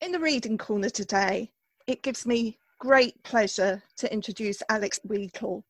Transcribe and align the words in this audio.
In 0.00 0.12
the 0.12 0.18
reading 0.18 0.56
corner 0.56 0.88
today, 0.88 1.52
it 1.86 2.02
gives 2.02 2.24
me 2.24 2.58
great 2.78 3.22
pleasure 3.22 3.82
to 3.98 4.10
introduce 4.10 4.62
Alex 4.70 4.98
Wheatle. 5.06 5.64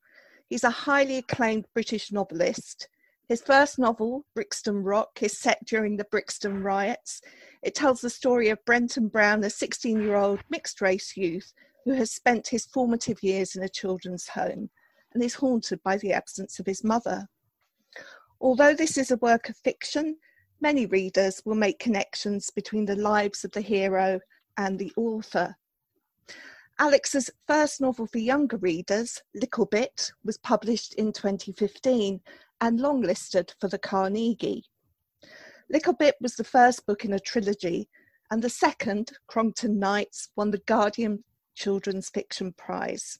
He's 0.48 0.62
a 0.62 0.70
highly 0.70 1.16
acclaimed 1.16 1.66
British 1.74 2.12
novelist. 2.12 2.88
His 3.28 3.42
first 3.42 3.76
novel, 3.76 4.24
Brixton 4.36 4.84
Rock, 4.84 5.20
is 5.20 5.36
set 5.36 5.58
during 5.66 5.96
the 5.96 6.06
Brixton 6.12 6.62
riots. 6.62 7.20
It 7.64 7.74
tells 7.74 8.02
the 8.02 8.08
story 8.08 8.50
of 8.50 8.64
Brenton 8.64 9.08
Brown, 9.08 9.42
a 9.42 9.50
16 9.50 10.00
year 10.00 10.14
old 10.14 10.38
mixed 10.48 10.80
race 10.80 11.16
youth 11.16 11.52
who 11.84 11.94
has 11.94 12.12
spent 12.12 12.46
his 12.46 12.66
formative 12.66 13.24
years 13.24 13.56
in 13.56 13.64
a 13.64 13.68
children's 13.68 14.28
home 14.28 14.70
and 15.12 15.24
is 15.24 15.34
haunted 15.34 15.82
by 15.82 15.96
the 15.96 16.12
absence 16.12 16.60
of 16.60 16.66
his 16.66 16.84
mother. 16.84 17.26
Although 18.40 18.74
this 18.74 18.96
is 18.96 19.10
a 19.10 19.16
work 19.16 19.48
of 19.48 19.56
fiction, 19.56 20.18
many 20.60 20.86
readers 20.86 21.42
will 21.44 21.54
make 21.54 21.78
connections 21.78 22.50
between 22.50 22.84
the 22.84 22.96
lives 22.96 23.44
of 23.44 23.52
the 23.52 23.60
hero 23.60 24.20
and 24.56 24.78
the 24.78 24.92
author. 24.96 25.56
Alex's 26.78 27.30
first 27.46 27.80
novel 27.80 28.06
for 28.06 28.18
younger 28.18 28.56
readers, 28.56 29.20
Little 29.34 29.66
Bit, 29.66 30.10
was 30.24 30.38
published 30.38 30.94
in 30.94 31.12
2015 31.12 32.20
and 32.60 32.78
longlisted 32.78 33.52
for 33.60 33.68
the 33.68 33.78
Carnegie. 33.78 34.64
Little 35.68 35.92
Bit 35.92 36.16
was 36.20 36.36
the 36.36 36.44
first 36.44 36.86
book 36.86 37.04
in 37.04 37.12
a 37.12 37.20
trilogy, 37.20 37.88
and 38.30 38.42
the 38.42 38.48
second, 38.48 39.12
Crongton 39.28 39.76
Knights, 39.76 40.30
won 40.36 40.50
the 40.50 40.62
Guardian 40.66 41.22
Children's 41.54 42.08
Fiction 42.08 42.54
Prize. 42.54 43.18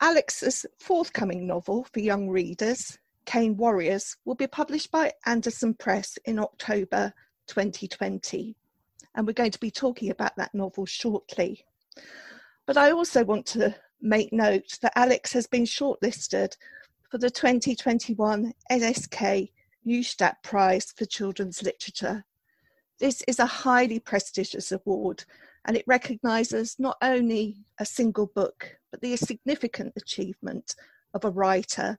Alex's 0.00 0.66
forthcoming 0.78 1.46
novel 1.46 1.86
for 1.92 2.00
young 2.00 2.28
readers, 2.28 2.98
Cane 3.28 3.58
Warriors 3.58 4.16
will 4.24 4.36
be 4.36 4.46
published 4.46 4.90
by 4.90 5.12
Andersen 5.26 5.74
Press 5.74 6.16
in 6.24 6.38
October 6.38 7.12
2020. 7.48 8.56
And 9.14 9.26
we're 9.26 9.34
going 9.34 9.50
to 9.50 9.60
be 9.60 9.70
talking 9.70 10.08
about 10.08 10.34
that 10.36 10.54
novel 10.54 10.86
shortly. 10.86 11.66
But 12.64 12.78
I 12.78 12.90
also 12.90 13.24
want 13.24 13.44
to 13.48 13.76
make 14.00 14.32
note 14.32 14.78
that 14.80 14.96
Alex 14.96 15.30
has 15.34 15.46
been 15.46 15.64
shortlisted 15.64 16.56
for 17.10 17.18
the 17.18 17.28
2021 17.28 18.54
NSK 18.72 19.50
Neustadt 19.84 20.42
Prize 20.42 20.94
for 20.96 21.04
Children's 21.04 21.62
Literature. 21.62 22.24
This 22.98 23.20
is 23.28 23.38
a 23.38 23.44
highly 23.44 23.98
prestigious 23.98 24.72
award 24.72 25.22
and 25.66 25.76
it 25.76 25.84
recognises 25.86 26.76
not 26.78 26.96
only 27.02 27.58
a 27.78 27.84
single 27.84 28.28
book, 28.28 28.78
but 28.90 29.02
the 29.02 29.14
significant 29.16 29.92
achievement 29.98 30.74
of 31.12 31.26
a 31.26 31.30
writer 31.30 31.98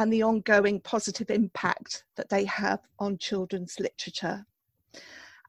and 0.00 0.10
the 0.10 0.22
ongoing 0.22 0.80
positive 0.80 1.30
impact 1.30 2.04
that 2.16 2.30
they 2.30 2.46
have 2.46 2.80
on 2.98 3.18
children's 3.18 3.78
literature. 3.78 4.46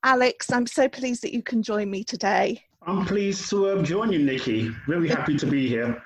Alex, 0.04 0.52
I'm 0.52 0.68
so 0.68 0.90
pleased 0.90 1.24
that 1.24 1.34
you 1.34 1.42
can 1.42 1.64
join 1.64 1.90
me 1.90 2.04
today. 2.04 2.62
I'm 2.86 3.06
pleased 3.06 3.50
to 3.52 3.70
uh, 3.70 3.82
join 3.82 4.12
you, 4.12 4.20
Nikki. 4.20 4.70
Really 4.88 5.08
happy 5.08 5.38
to 5.38 5.46
be 5.46 5.70
here. 5.70 6.04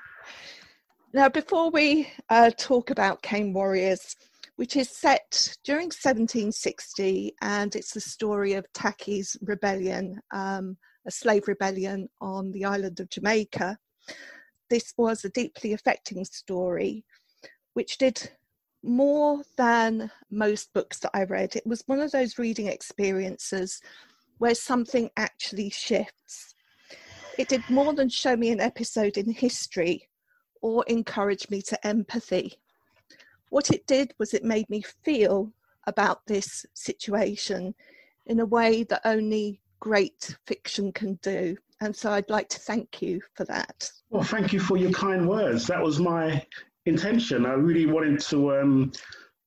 Now, 1.12 1.28
before 1.28 1.72
we 1.72 2.08
uh, 2.30 2.52
talk 2.56 2.90
about 2.90 3.20
Cane 3.20 3.52
Warriors, 3.52 4.14
which 4.54 4.76
is 4.76 4.90
set 4.90 5.56
during 5.64 5.86
1760, 5.86 7.34
and 7.42 7.74
it's 7.74 7.94
the 7.94 8.00
story 8.00 8.52
of 8.52 8.72
Tacky's 8.72 9.36
rebellion, 9.42 10.20
um, 10.32 10.76
a 11.04 11.10
slave 11.10 11.48
rebellion 11.48 12.08
on 12.20 12.52
the 12.52 12.64
island 12.64 13.00
of 13.00 13.10
Jamaica. 13.10 13.76
This 14.70 14.94
was 14.96 15.24
a 15.24 15.30
deeply 15.30 15.72
affecting 15.72 16.24
story 16.24 17.04
which 17.76 17.98
did 17.98 18.30
more 18.82 19.42
than 19.58 20.10
most 20.30 20.72
books 20.72 20.98
that 21.00 21.10
I 21.12 21.24
read. 21.24 21.54
It 21.54 21.66
was 21.66 21.82
one 21.84 22.00
of 22.00 22.10
those 22.10 22.38
reading 22.38 22.68
experiences 22.68 23.82
where 24.38 24.54
something 24.54 25.10
actually 25.18 25.68
shifts. 25.68 26.54
It 27.36 27.50
did 27.50 27.68
more 27.68 27.92
than 27.92 28.08
show 28.08 28.34
me 28.34 28.50
an 28.50 28.62
episode 28.62 29.18
in 29.18 29.30
history 29.30 30.08
or 30.62 30.86
encourage 30.86 31.50
me 31.50 31.60
to 31.62 31.86
empathy. 31.86 32.54
What 33.50 33.70
it 33.70 33.86
did 33.86 34.14
was 34.18 34.32
it 34.32 34.42
made 34.42 34.70
me 34.70 34.82
feel 35.04 35.52
about 35.86 36.26
this 36.26 36.64
situation 36.72 37.74
in 38.24 38.40
a 38.40 38.46
way 38.46 38.84
that 38.84 39.02
only 39.04 39.60
great 39.80 40.34
fiction 40.46 40.92
can 40.92 41.18
do. 41.20 41.58
And 41.82 41.94
so 41.94 42.10
I'd 42.10 42.30
like 42.30 42.48
to 42.48 42.58
thank 42.58 43.02
you 43.02 43.20
for 43.34 43.44
that. 43.44 43.90
Well, 44.08 44.22
thank 44.22 44.54
you 44.54 44.60
for 44.60 44.78
your 44.78 44.92
kind 44.92 45.28
words. 45.28 45.66
That 45.66 45.82
was 45.82 46.00
my 46.00 46.42
intention. 46.86 47.46
I 47.46 47.52
really 47.52 47.86
wanted 47.86 48.20
to 48.20 48.56
um, 48.56 48.92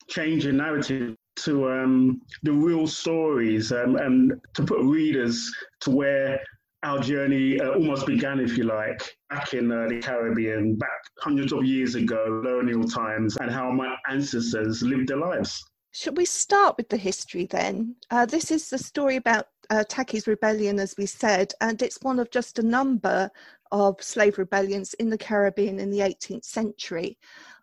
change 0.07 0.43
the 0.43 0.53
narrative 0.53 1.15
to 1.37 1.71
um, 1.71 2.21
the 2.43 2.51
real 2.51 2.85
stories 2.85 3.71
um, 3.71 3.95
and 3.95 4.33
to 4.55 4.63
put 4.63 4.81
readers 4.81 5.51
to 5.81 5.91
where 5.91 6.39
our 6.83 6.99
journey 6.99 7.59
uh, 7.59 7.71
almost 7.71 8.05
began, 8.05 8.39
if 8.39 8.57
you 8.57 8.63
like, 8.63 9.01
back 9.29 9.53
in 9.53 9.71
uh, 9.71 9.87
the 9.89 9.99
Caribbean, 9.99 10.75
back 10.75 10.89
hundreds 11.19 11.51
of 11.51 11.63
years 11.63 11.95
ago, 11.95 12.41
colonial 12.41 12.87
times, 12.87 13.37
and 13.37 13.51
how 13.51 13.71
my 13.71 13.95
ancestors 14.09 14.81
lived 14.81 15.09
their 15.09 15.17
lives. 15.17 15.63
Should 15.91 16.17
we 16.17 16.25
start 16.25 16.77
with 16.77 16.89
the 16.89 16.97
history 16.97 17.45
then? 17.45 17.95
Uh, 18.11 18.25
this 18.25 18.51
is 18.51 18.69
the 18.69 18.77
story 18.77 19.15
about 19.15 19.47
uh, 19.69 19.83
Tacky's 19.87 20.27
rebellion, 20.27 20.79
as 20.79 20.95
we 20.97 21.05
said, 21.05 21.53
and 21.61 21.81
it's 21.81 22.01
one 22.01 22.19
of 22.19 22.31
just 22.31 22.59
a 22.59 22.63
number 22.63 23.29
of 23.71 24.01
slave 24.01 24.37
rebellions 24.37 24.93
in 24.95 25.09
the 25.09 25.17
Caribbean 25.17 25.79
in 25.79 25.91
the 25.91 25.99
18th 25.99 26.45
century. 26.45 27.17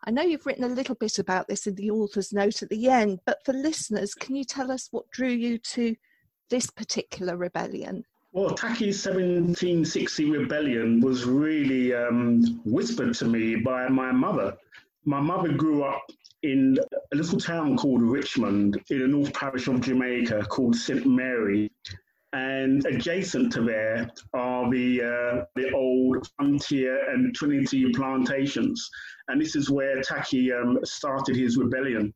I 0.04 0.12
know 0.12 0.22
you've 0.22 0.46
written 0.46 0.64
a 0.64 0.68
little 0.68 0.94
bit 0.94 1.18
about 1.18 1.48
this 1.48 1.66
in 1.66 1.74
the 1.74 1.90
author's 1.90 2.32
note 2.32 2.62
at 2.62 2.68
the 2.68 2.88
end, 2.88 3.20
but 3.26 3.44
for 3.44 3.52
listeners, 3.52 4.14
can 4.14 4.36
you 4.36 4.44
tell 4.44 4.70
us 4.70 4.88
what 4.92 5.10
drew 5.10 5.28
you 5.28 5.58
to 5.58 5.96
this 6.48 6.70
particular 6.70 7.36
rebellion? 7.36 8.04
Well, 8.32 8.50
Tacky's 8.50 9.04
1760 9.04 10.30
rebellion 10.30 11.00
was 11.00 11.24
really 11.24 11.94
um, 11.94 12.60
whispered 12.64 13.14
to 13.14 13.24
me 13.24 13.56
by 13.56 13.88
my 13.88 14.12
mother. 14.12 14.56
My 15.04 15.20
mother 15.20 15.52
grew 15.52 15.82
up 15.82 16.02
in 16.42 16.78
a 17.12 17.16
little 17.16 17.38
town 17.38 17.76
called 17.76 18.02
Richmond 18.02 18.80
in 18.90 19.00
the 19.00 19.08
North 19.08 19.32
Parish 19.32 19.68
of 19.68 19.80
Jamaica 19.80 20.44
called 20.44 20.76
St. 20.76 21.06
Mary 21.06 21.70
and 22.32 22.84
adjacent 22.86 23.52
to 23.52 23.62
there 23.62 24.10
are 24.34 24.70
the 24.70 25.02
uh, 25.02 25.44
the 25.54 25.72
old 25.72 26.28
Frontier 26.36 27.10
and 27.10 27.34
Trinity 27.34 27.90
plantations, 27.92 28.90
and 29.28 29.40
this 29.40 29.56
is 29.56 29.70
where 29.70 30.02
Tacky 30.02 30.52
um, 30.52 30.78
started 30.84 31.36
his 31.36 31.56
rebellion. 31.56 32.12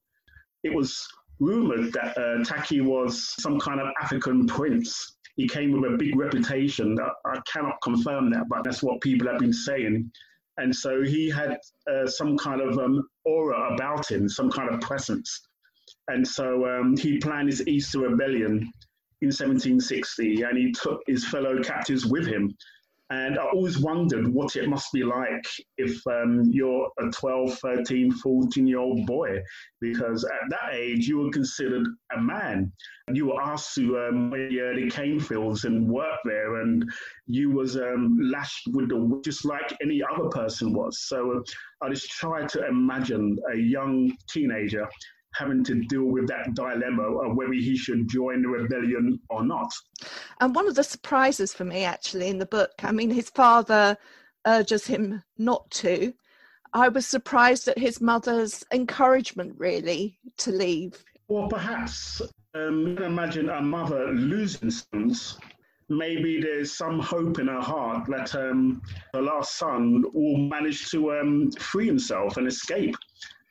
It 0.63 0.75
was 0.75 1.07
rumored 1.39 1.93
that 1.95 2.19
uh, 2.19 2.45
Tacky 2.45 2.81
was 2.81 3.35
some 3.41 3.59
kind 3.59 3.81
of 3.81 3.89
African 4.03 4.47
prince. 4.47 5.17
He 5.37 5.49
came 5.49 5.73
with 5.73 5.91
a 5.91 5.97
big 5.97 6.17
reputation. 6.17 6.99
I 7.25 7.41
cannot 7.51 7.81
confirm 7.83 8.31
that, 8.33 8.49
but 8.49 8.63
that's 8.63 8.83
what 8.83 9.01
people 9.01 9.27
have 9.29 9.39
been 9.39 9.53
saying. 9.53 10.11
And 10.57 10.75
so 10.75 11.03
he 11.03 11.31
had 11.31 11.57
uh, 11.91 12.07
some 12.07 12.37
kind 12.37 12.61
of 12.61 12.79
um, 12.79 13.03
aura 13.25 13.75
about 13.75 14.11
him, 14.11 14.29
some 14.29 14.51
kind 14.51 14.73
of 14.75 14.81
presence. 14.81 15.41
And 16.09 16.27
so 16.27 16.67
um, 16.69 16.97
he 16.97 17.19
planned 17.19 17.49
his 17.49 17.67
Easter 17.67 18.01
rebellion 18.01 18.73
in 19.23 19.29
1760 19.29 20.43
and 20.43 20.59
he 20.59 20.73
took 20.73 21.01
his 21.07 21.27
fellow 21.27 21.63
captives 21.63 22.07
with 22.07 22.27
him. 22.27 22.55
And 23.11 23.41
I 23.41 23.45
always 23.47 23.79
wondered 23.81 24.29
what 24.29 24.55
it 24.55 24.69
must 24.69 24.93
be 24.93 25.03
like 25.03 25.45
if 25.79 26.01
um, 26.07 26.45
you're 26.53 26.89
a 27.01 27.11
12, 27.11 27.59
13, 27.59 28.13
14 28.13 28.67
year 28.69 28.79
old 28.79 29.05
boy, 29.05 29.43
because 29.81 30.25
at 30.25 30.49
that 30.51 30.75
age 30.75 31.09
you 31.09 31.19
were 31.19 31.31
considered 31.31 31.89
a 32.17 32.21
man. 32.21 32.73
And 33.09 33.17
you 33.17 33.27
were 33.27 33.43
asked 33.43 33.75
to 33.75 33.99
um, 33.99 34.31
the, 34.31 34.73
the 34.77 34.91
cane 34.91 35.19
fields 35.19 35.65
and 35.65 35.89
work 35.89 36.21
there, 36.25 36.61
and 36.61 36.85
you 37.27 37.51
was 37.51 37.77
um, 37.77 38.17
lashed 38.23 38.69
with 38.69 38.89
the 38.89 39.21
just 39.25 39.45
like 39.45 39.77
any 39.83 40.01
other 40.03 40.29
person 40.29 40.73
was. 40.73 41.01
So 41.01 41.39
uh, 41.39 41.85
I 41.85 41.89
just 41.89 42.09
tried 42.11 42.49
to 42.51 42.65
imagine 42.69 43.37
a 43.53 43.57
young 43.57 44.17
teenager 44.29 44.89
having 45.35 45.65
to 45.65 45.83
deal 45.85 46.05
with 46.05 46.27
that 46.29 46.55
dilemma 46.55 47.03
of 47.03 47.37
whether 47.37 47.53
he 47.53 47.77
should 47.77 48.09
join 48.09 48.43
the 48.43 48.49
rebellion 48.49 49.21
or 49.29 49.45
not. 49.45 49.73
And 50.41 50.55
one 50.55 50.67
of 50.67 50.75
the 50.75 50.85
surprises 50.85 51.53
for 51.53 51.65
me, 51.65 51.85
actually, 51.85 52.29
in 52.29 52.39
the 52.39 52.47
book, 52.47 52.73
I 52.83 52.93
mean, 52.93 53.11
his 53.11 53.31
father 53.31 53.97
urges 54.47 54.87
him 54.87 55.23
not 55.39 55.71
to. 55.71 56.13
I 56.73 56.89
was 56.89 57.07
surprised 57.07 57.69
at 57.69 57.79
his 57.79 58.01
mother's 58.01 58.65
encouragement, 58.73 59.55
really, 59.59 60.19
to 60.39 60.53
leave. 60.53 61.05
Well, 61.29 61.49
perhaps 61.49 62.23
um, 62.55 62.99
imagine 62.99 63.49
a 63.51 63.61
mother 63.61 64.13
losing 64.13 64.71
sons. 64.71 65.39
Maybe 65.89 66.41
there's 66.41 66.77
some 66.77 67.01
hope 67.01 67.41
in 67.41 67.49
her 67.49 67.61
heart 67.61 68.07
that 68.09 68.35
um, 68.37 68.81
her 69.13 69.23
last 69.23 69.57
son 69.57 70.05
will 70.15 70.39
manage 70.39 70.89
to 70.91 71.19
um, 71.19 71.51
free 71.53 71.87
himself 71.87 72.37
and 72.37 72.47
escape 72.47 72.95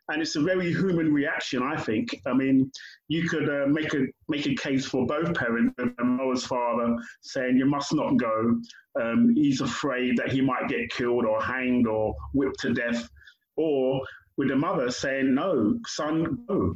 and 0.10 0.22
it's 0.22 0.36
a 0.36 0.42
very 0.42 0.72
human 0.74 1.14
reaction, 1.14 1.62
I 1.64 1.78
think. 1.78 2.20
I 2.26 2.34
mean, 2.34 2.72
you 3.08 3.30
could 3.30 3.48
uh, 3.50 3.68
make 3.68 3.94
a 3.94 4.06
make 4.28 4.48
a 4.48 4.56
case 4.56 4.86
for 4.86 5.06
both 5.06 5.34
parents. 5.36 5.76
Moa's 6.04 6.46
father 6.46 6.98
saying 7.22 7.58
you 7.58 7.66
must 7.66 7.94
not 7.94 8.18
go. 8.18 8.60
Um, 9.00 9.34
he's 9.36 9.62
afraid 9.62 10.18
that 10.18 10.32
he 10.32 10.42
might 10.42 10.68
get 10.68 10.90
killed 10.90 11.26
or 11.26 11.42
hanged 11.42 11.88
or 11.88 12.16
whipped 12.34 12.60
to 12.62 12.74
death, 12.74 13.08
or 13.56 14.02
with 14.38 14.50
the 14.50 14.56
mother 14.56 14.90
saying 14.90 15.34
no, 15.34 15.78
son, 15.86 16.44
go. 16.48 16.76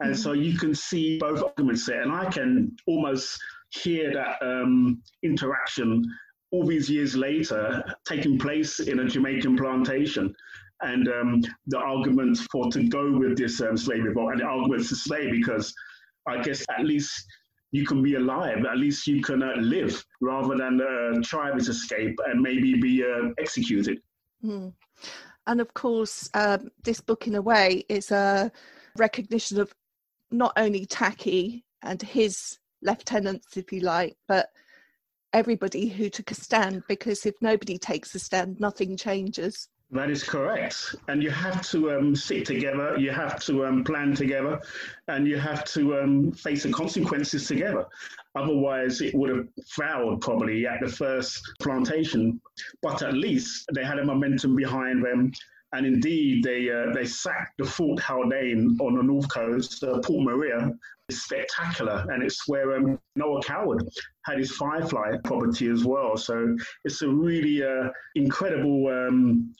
And 0.00 0.12
mm-hmm. 0.12 0.14
so 0.14 0.32
you 0.32 0.58
can 0.58 0.74
see 0.74 1.18
both 1.18 1.42
arguments 1.42 1.86
there, 1.86 2.02
and 2.02 2.12
I 2.12 2.26
can 2.26 2.76
almost 2.86 3.38
hear 3.70 4.12
that 4.12 4.36
um, 4.42 5.02
interaction 5.22 6.04
all 6.52 6.64
these 6.64 6.88
years 6.88 7.16
later 7.16 7.82
taking 8.06 8.38
place 8.38 8.80
in 8.80 9.00
a 9.00 9.08
Jamaican 9.08 9.56
plantation. 9.56 10.34
And 10.82 11.08
um, 11.08 11.42
the 11.66 11.78
argument 11.78 12.38
for 12.50 12.70
to 12.70 12.88
go 12.88 13.16
with 13.16 13.38
this 13.38 13.60
um, 13.62 13.76
slavery 13.76 14.12
vote 14.12 14.30
and 14.30 14.40
the 14.40 14.44
arguments 14.44 14.90
to 14.90 14.96
stay 14.96 15.30
because 15.30 15.74
I 16.26 16.42
guess 16.42 16.64
at 16.76 16.84
least 16.84 17.26
you 17.72 17.86
can 17.86 18.02
be 18.02 18.14
alive, 18.14 18.64
at 18.64 18.78
least 18.78 19.06
you 19.06 19.22
can 19.22 19.42
uh, 19.42 19.54
live 19.56 20.04
rather 20.20 20.56
than 20.56 20.80
uh, 20.80 21.20
try 21.22 21.50
to 21.50 21.56
escape 21.56 22.18
and 22.26 22.40
maybe 22.40 22.74
be 22.74 23.02
uh, 23.04 23.30
executed. 23.38 24.00
Mm. 24.44 24.72
And 25.46 25.60
of 25.60 25.72
course, 25.74 26.28
um, 26.34 26.70
this 26.84 27.00
book, 27.00 27.26
in 27.26 27.36
a 27.36 27.42
way, 27.42 27.84
is 27.88 28.10
a 28.10 28.50
recognition 28.96 29.60
of 29.60 29.72
not 30.30 30.52
only 30.56 30.86
Tacky 30.86 31.64
and 31.82 32.00
his 32.02 32.58
lieutenants, 32.82 33.56
if 33.56 33.72
you 33.72 33.80
like, 33.80 34.16
but 34.26 34.48
everybody 35.32 35.88
who 35.88 36.08
took 36.08 36.30
a 36.30 36.34
stand 36.34 36.82
because 36.88 37.26
if 37.26 37.34
nobody 37.40 37.78
takes 37.78 38.14
a 38.14 38.18
stand, 38.18 38.58
nothing 38.58 38.96
changes. 38.96 39.68
That 39.92 40.10
is 40.10 40.24
correct. 40.24 40.96
And 41.06 41.22
you 41.22 41.30
have 41.30 41.62
to 41.70 41.92
um, 41.92 42.16
sit 42.16 42.44
together, 42.44 42.96
you 42.98 43.12
have 43.12 43.40
to 43.44 43.66
um, 43.66 43.84
plan 43.84 44.14
together, 44.14 44.60
and 45.06 45.28
you 45.28 45.38
have 45.38 45.64
to 45.66 46.00
um, 46.00 46.32
face 46.32 46.64
the 46.64 46.72
consequences 46.72 47.46
together. 47.46 47.86
Otherwise, 48.34 49.00
it 49.00 49.14
would 49.14 49.30
have 49.30 49.46
failed 49.68 50.20
probably 50.20 50.66
at 50.66 50.80
the 50.80 50.88
first 50.88 51.40
plantation. 51.60 52.40
But 52.82 53.02
at 53.02 53.14
least 53.14 53.66
they 53.74 53.84
had 53.84 54.00
a 54.00 54.04
momentum 54.04 54.56
behind 54.56 55.04
them. 55.04 55.32
And 55.76 55.84
indeed, 55.84 56.42
they 56.42 56.70
uh, 56.70 56.94
they 56.94 57.04
sacked 57.04 57.58
the 57.58 57.66
Fort 57.66 58.00
Haldane 58.00 58.78
on 58.80 58.96
the 58.96 59.02
north 59.02 59.28
coast, 59.28 59.84
uh, 59.84 59.98
Port 59.98 60.24
Maria, 60.24 60.72
is 61.10 61.22
spectacular, 61.22 62.06
and 62.08 62.22
it's 62.22 62.48
where 62.48 62.76
um, 62.76 62.98
Noel 63.14 63.42
Coward 63.42 63.86
had 64.24 64.38
his 64.38 64.52
Firefly 64.52 65.18
property 65.22 65.68
as 65.68 65.84
well. 65.84 66.16
So 66.16 66.56
it's 66.86 67.02
a 67.02 67.08
really 67.08 67.62
uh, 67.62 67.90
incredible 68.14 68.88
um, 68.88 69.54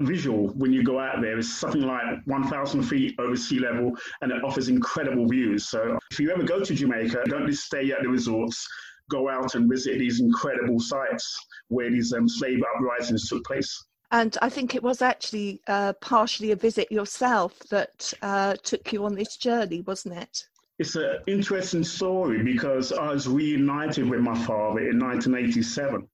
visual 0.00 0.48
when 0.54 0.72
you 0.72 0.82
go 0.82 0.98
out 0.98 1.20
there. 1.20 1.38
It's 1.38 1.52
something 1.52 1.82
like 1.82 2.24
1,000 2.24 2.82
feet 2.84 3.14
over 3.18 3.36
sea 3.36 3.58
level, 3.58 3.92
and 4.22 4.32
it 4.32 4.42
offers 4.42 4.70
incredible 4.70 5.28
views. 5.28 5.68
So 5.68 5.98
if 6.10 6.18
you 6.18 6.30
ever 6.30 6.44
go 6.44 6.60
to 6.64 6.74
Jamaica, 6.74 7.24
don't 7.26 7.46
just 7.46 7.64
stay 7.64 7.92
at 7.92 8.00
the 8.00 8.08
resorts. 8.08 8.66
Go 9.10 9.28
out 9.28 9.54
and 9.54 9.68
visit 9.68 9.98
these 9.98 10.20
incredible 10.20 10.80
sites 10.80 11.38
where 11.68 11.90
these 11.90 12.14
um, 12.14 12.26
slave 12.26 12.62
uprisings 12.74 13.28
took 13.28 13.44
place. 13.44 13.84
And 14.10 14.36
I 14.40 14.48
think 14.48 14.74
it 14.74 14.82
was 14.82 15.02
actually 15.02 15.60
uh, 15.66 15.92
partially 16.00 16.52
a 16.52 16.56
visit 16.56 16.90
yourself 16.90 17.58
that 17.70 18.12
uh, 18.22 18.56
took 18.62 18.92
you 18.92 19.04
on 19.04 19.14
this 19.14 19.36
journey, 19.36 19.82
wasn't 19.82 20.16
it? 20.16 20.44
It's 20.78 20.94
an 20.94 21.18
interesting 21.26 21.84
story 21.84 22.42
because 22.42 22.92
I 22.92 23.08
was 23.08 23.28
reunited 23.28 24.08
with 24.08 24.20
my 24.20 24.38
father 24.44 24.88
in 24.88 24.98
1987. 24.98 26.08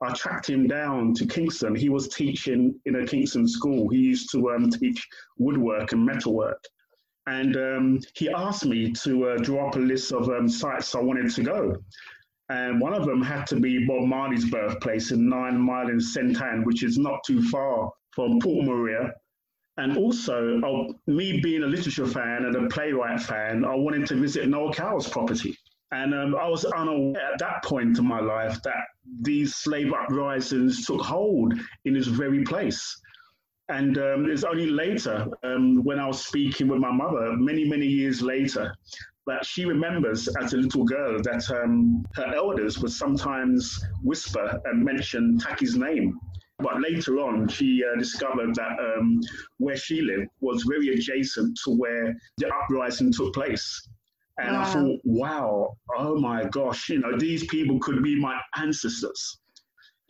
I 0.00 0.12
tracked 0.14 0.50
him 0.50 0.66
down 0.66 1.14
to 1.14 1.26
Kingston. 1.26 1.76
He 1.76 1.88
was 1.88 2.08
teaching 2.08 2.74
in 2.86 2.96
a 2.96 3.06
Kingston 3.06 3.46
school. 3.46 3.88
He 3.88 3.98
used 3.98 4.32
to 4.32 4.50
um, 4.50 4.70
teach 4.70 5.06
woodwork 5.38 5.92
and 5.92 6.04
metalwork. 6.04 6.64
And 7.26 7.56
um, 7.56 8.00
he 8.16 8.28
asked 8.30 8.64
me 8.64 8.90
to 8.92 9.28
uh, 9.28 9.36
draw 9.36 9.68
up 9.68 9.76
a 9.76 9.78
list 9.78 10.10
of 10.12 10.28
um, 10.28 10.48
sites 10.48 10.94
I 10.96 11.00
wanted 11.00 11.32
to 11.34 11.42
go. 11.44 11.76
And 12.48 12.80
one 12.80 12.94
of 12.94 13.06
them 13.06 13.22
had 13.22 13.46
to 13.48 13.56
be 13.60 13.86
Bob 13.86 14.04
Marley's 14.04 14.50
birthplace 14.50 15.10
in 15.10 15.28
Nine 15.28 15.58
Mile 15.58 15.88
in 15.88 16.00
St. 16.00 16.40
Ann, 16.40 16.64
which 16.64 16.82
is 16.82 16.98
not 16.98 17.20
too 17.24 17.42
far 17.48 17.90
from 18.14 18.40
Port 18.40 18.66
Maria 18.66 19.14
and 19.78 19.96
also, 19.96 20.60
uh, 20.60 20.92
me 21.06 21.40
being 21.40 21.62
a 21.62 21.66
literature 21.66 22.06
fan 22.06 22.44
and 22.44 22.54
a 22.54 22.68
playwright 22.68 23.22
fan, 23.22 23.64
I 23.64 23.74
wanted 23.74 24.06
to 24.08 24.16
visit 24.16 24.48
Noel 24.48 24.72
Coward's 24.72 25.08
property. 25.08 25.56
And 25.92 26.14
um, 26.14 26.36
I 26.36 26.48
was 26.48 26.64
unaware 26.64 27.32
at 27.32 27.38
that 27.38 27.64
point 27.64 27.98
in 27.98 28.06
my 28.06 28.20
life 28.20 28.62
that 28.62 28.84
these 29.20 29.56
slave 29.56 29.92
uprisings 29.92 30.86
took 30.86 31.00
hold 31.00 31.54
in 31.84 31.94
this 31.94 32.06
very 32.06 32.44
place. 32.44 33.00
And 33.68 33.96
um, 33.96 34.30
it's 34.30 34.44
only 34.44 34.66
later, 34.66 35.26
um, 35.42 35.82
when 35.84 35.98
I 35.98 36.06
was 36.06 36.24
speaking 36.24 36.68
with 36.68 36.80
my 36.80 36.92
mother, 36.92 37.34
many, 37.36 37.64
many 37.64 37.86
years 37.86 38.20
later, 38.20 38.74
that 39.26 39.44
she 39.44 39.64
remembers 39.64 40.28
as 40.40 40.52
a 40.52 40.56
little 40.56 40.84
girl 40.84 41.20
that 41.22 41.48
um, 41.50 42.04
her 42.14 42.34
elders 42.34 42.78
would 42.78 42.90
sometimes 42.90 43.78
whisper 44.02 44.60
and 44.64 44.84
mention 44.84 45.38
Tacky's 45.38 45.76
name. 45.76 46.18
But 46.58 46.80
later 46.80 47.18
on, 47.18 47.48
she 47.48 47.82
uh, 47.84 47.98
discovered 47.98 48.54
that 48.54 48.78
um, 48.78 49.20
where 49.58 49.76
she 49.76 50.00
lived 50.00 50.28
was 50.40 50.62
very 50.62 50.88
adjacent 50.94 51.58
to 51.64 51.70
where 51.70 52.14
the 52.38 52.52
uprising 52.54 53.12
took 53.12 53.34
place. 53.34 53.88
And 54.38 54.56
wow. 54.56 54.62
I 54.62 54.64
thought, 54.66 55.00
wow, 55.04 55.76
oh 55.96 56.18
my 56.18 56.44
gosh, 56.44 56.88
you 56.88 56.98
know, 56.98 57.18
these 57.18 57.46
people 57.46 57.78
could 57.80 58.02
be 58.02 58.18
my 58.18 58.40
ancestors. 58.56 59.38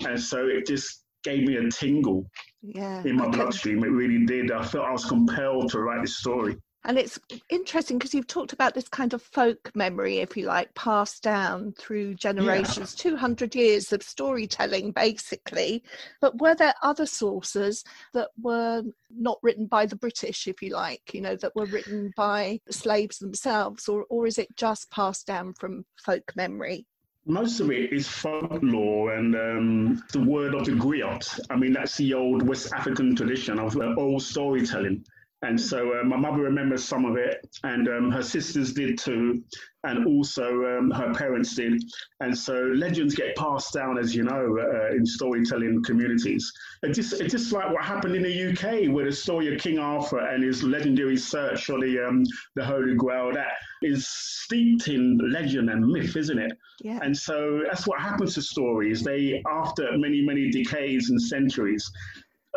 And 0.06 0.20
so 0.20 0.47
it 0.47 0.67
just 0.67 1.05
gave 1.25 1.47
me 1.47 1.56
a 1.56 1.70
tingle 1.70 2.26
yeah, 2.62 3.03
in 3.05 3.17
my 3.17 3.29
bloodstream. 3.29 3.85
It 3.85 3.88
really 3.88 4.25
did. 4.25 4.50
I 4.50 4.65
felt 4.65 4.87
I 4.87 4.93
was 4.93 5.05
compelled 5.05 5.70
to 5.70 5.81
write 5.81 6.03
this 6.03 6.19
story. 6.19 6.56
And 6.84 6.99
it's 6.99 7.19
interesting 7.49 7.99
because 7.99 8.12
you've 8.12 8.26
talked 8.26 8.52
about 8.52 8.75
this 8.75 8.88
kind 8.88 9.14
of 9.14 9.23
folk 9.23 9.70
memory, 9.75 10.19
if 10.19 10.37
you 10.37 10.46
like, 10.46 10.75
passed 10.75 11.23
down 11.23 11.75
through 11.79 12.14
generations, 12.14 12.94
yeah. 12.99 13.11
200 13.11 13.55
years 13.55 13.93
of 13.93 14.02
storytelling, 14.02 14.90
basically. 14.90 15.84
But 16.20 16.40
were 16.40 16.56
there 16.56 16.75
other 16.82 17.06
sources 17.06 17.84
that 18.14 18.31
were 18.40 18.82
not 19.17 19.38
written 19.43 19.67
by 19.67 19.87
the 19.87 19.96
British, 19.96 20.49
if 20.49 20.61
you 20.61 20.70
like, 20.70 21.14
you 21.14 21.20
know, 21.20 21.37
that 21.37 21.55
were 21.55 21.67
written 21.67 22.12
by 22.17 22.61
slaves 22.69 23.19
themselves, 23.19 23.88
or, 23.88 24.05
or 24.11 24.26
is 24.26 24.38
it 24.38 24.56
just 24.56 24.90
passed 24.90 25.26
down 25.26 25.55
from 25.55 25.84
folk 26.05 26.32
memory? 26.34 26.87
Most 27.25 27.61
of 27.61 27.70
it 27.70 27.93
is 27.93 28.08
folklore 28.08 29.14
and 29.14 29.37
um, 29.37 30.02
the 30.11 30.20
word 30.20 30.56
of 30.56 30.64
the 30.64 30.73
griot. 30.73 31.38
I 31.50 31.55
mean, 31.55 31.73
that's 31.73 31.96
the 31.96 32.14
old 32.14 32.43
West 32.43 32.73
African 32.73 33.14
tradition 33.14 33.61
of 33.61 33.76
uh, 33.76 33.94
oral 33.94 34.19
storytelling. 34.19 35.05
And 35.43 35.61
so 35.61 35.99
uh, 35.99 36.05
my 36.05 36.17
mother 36.17 36.43
remembers 36.43 36.85
some 36.85 37.05
of 37.05 37.17
it, 37.17 37.44
and 37.65 37.89
um, 37.89 38.11
her 38.12 38.23
sisters 38.23 38.73
did 38.73 38.97
too, 38.97 39.43
and 39.83 40.06
also 40.06 40.44
um, 40.79 40.91
her 40.93 41.12
parents 41.12 41.56
did. 41.56 41.83
And 42.21 42.37
so 42.37 42.55
legends 42.77 43.17
get 43.17 43.35
passed 43.35 43.75
down, 43.75 43.99
as 43.99 44.15
you 44.15 44.23
know, 44.23 44.56
uh, 44.56 44.94
in 44.94 45.05
storytelling 45.05 45.83
communities. 45.83 46.53
It 46.85 46.93
just, 46.94 47.15
it's 47.15 47.33
just 47.33 47.53
like 47.53 47.73
what 47.73 47.85
happened 47.85 48.15
in 48.15 48.23
the 48.23 48.53
UK 48.53 48.94
with 48.94 49.06
the 49.06 49.12
story 49.12 49.53
of 49.53 49.61
King 49.61 49.81
Arthur 49.81 50.19
and 50.19 50.44
his 50.44 50.62
legendary 50.62 51.17
search 51.17 51.65
for 51.65 51.81
the, 51.81 52.06
um, 52.06 52.23
the 52.55 52.65
Holy 52.65 52.94
Grail. 52.94 53.33
That 53.33 53.53
is 53.83 54.06
steeped 54.06 54.87
in 54.87 55.19
legend 55.33 55.71
and 55.71 55.85
myth, 55.85 56.17
isn't 56.17 56.39
it? 56.39 56.56
Yeah. 56.83 57.00
And 57.03 57.17
so 57.17 57.62
that's 57.69 57.87
what 57.87 58.00
happens 58.00 58.35
to 58.35 58.43
stories. 58.43 59.03
They, 59.03 59.43
after 59.50 59.99
many, 59.99 60.22
many 60.22 60.51
decades 60.51 61.11
and 61.11 61.20
centuries, 61.20 61.91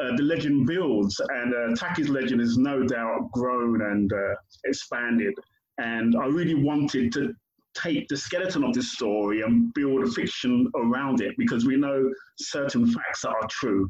uh, 0.01 0.15
the 0.15 0.23
legend 0.23 0.67
builds, 0.67 1.19
and 1.29 1.53
uh, 1.53 1.75
Tacky's 1.75 2.09
legend 2.09 2.41
is 2.41 2.57
no 2.57 2.83
doubt 2.83 3.31
grown 3.31 3.81
and 3.81 4.11
uh, 4.11 4.35
expanded. 4.65 5.33
And 5.77 6.15
I 6.15 6.25
really 6.25 6.55
wanted 6.55 7.11
to 7.13 7.33
take 7.75 8.07
the 8.07 8.17
skeleton 8.17 8.63
of 8.63 8.73
this 8.73 8.93
story 8.93 9.41
and 9.41 9.73
build 9.73 10.03
a 10.03 10.11
fiction 10.11 10.71
around 10.75 11.21
it 11.21 11.35
because 11.37 11.65
we 11.65 11.75
know 11.75 12.09
certain 12.37 12.87
facts 12.87 13.21
that 13.21 13.29
are 13.29 13.47
true. 13.49 13.89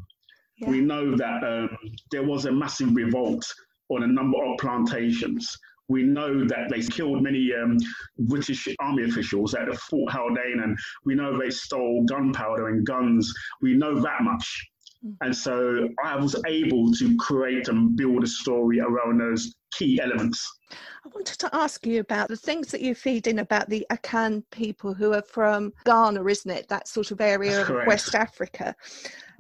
Yeah. 0.58 0.70
We 0.70 0.82
know 0.82 1.16
that 1.16 1.44
um, 1.44 1.78
there 2.12 2.24
was 2.24 2.46
a 2.46 2.52
massive 2.52 2.96
revolt 2.96 3.46
on 3.90 4.04
a 4.04 4.08
number 4.08 4.44
of 4.44 4.58
plantations. 4.58 5.58
We 5.88 6.02
know 6.02 6.46
that 6.46 6.70
they 6.70 6.82
killed 6.82 7.22
many 7.22 7.52
um, 7.54 7.78
British 8.18 8.68
army 8.80 9.04
officials 9.04 9.54
at 9.54 9.72
Fort 9.76 10.12
Haldane, 10.12 10.62
and 10.64 10.76
we 11.04 11.14
know 11.14 11.38
they 11.38 11.52
stole 11.52 12.04
gunpowder 12.06 12.70
and 12.70 12.86
guns. 12.86 13.32
We 13.62 13.76
know 13.76 14.00
that 14.00 14.24
much. 14.24 14.68
Mm. 15.04 15.18
And 15.22 15.36
so 15.36 15.90
I 16.04 16.16
was 16.16 16.36
able 16.46 16.92
to 16.94 17.18
create 17.18 17.68
and 17.68 17.96
build 17.96 18.24
a 18.24 18.28
story 18.28 18.80
around 18.80 19.20
those 19.20 19.56
key 19.74 20.00
elements. 20.02 20.46
I 20.72 21.10
wanted 21.14 21.40
to 21.40 21.50
ask 21.54 21.86
you 21.86 22.00
about 22.00 22.30
the 22.30 22.38
things 22.38 22.70
that 22.72 22.82
you 22.82 22.96
feed 22.96 23.28
in 23.28 23.40
about 23.40 23.70
the 23.70 23.86
Akan 23.92 24.44
people 24.52 24.94
who 24.94 25.14
are 25.14 25.22
from 25.22 25.74
Ghana, 25.86 26.26
isn't 26.26 26.52
it? 26.52 26.68
That 26.70 26.88
sort 26.88 27.12
of 27.12 27.22
area 27.22 27.62
of 27.62 27.70
West 27.88 28.16
Africa. 28.16 28.76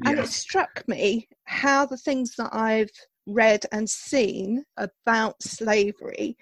And 0.04 0.20
it 0.20 0.28
struck 0.28 0.84
me 0.88 1.28
how 1.46 1.86
the 1.86 1.98
things 1.98 2.36
that 2.36 2.54
I've 2.54 2.92
read 3.26 3.66
and 3.72 3.90
seen 3.90 4.64
about 4.78 5.42
slavery 5.42 6.38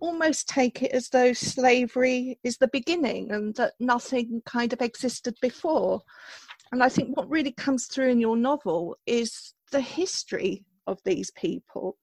almost 0.00 0.48
take 0.48 0.82
it 0.82 0.92
as 0.92 1.08
though 1.08 1.32
slavery 1.32 2.38
is 2.44 2.58
the 2.58 2.68
beginning 2.68 3.30
and 3.32 3.54
that 3.56 3.74
nothing 3.80 4.42
kind 4.44 4.72
of 4.72 4.82
existed 4.82 5.34
before. 5.40 6.02
And 6.72 6.82
I 6.82 6.88
think 6.88 7.16
what 7.16 7.30
really 7.30 7.52
comes 7.52 7.86
through 7.86 8.10
in 8.10 8.20
your 8.20 8.36
novel 8.36 8.96
is 9.06 9.54
the 9.70 9.80
history 9.80 10.64
of 10.86 10.98
these 11.04 11.30
people. 11.30 11.96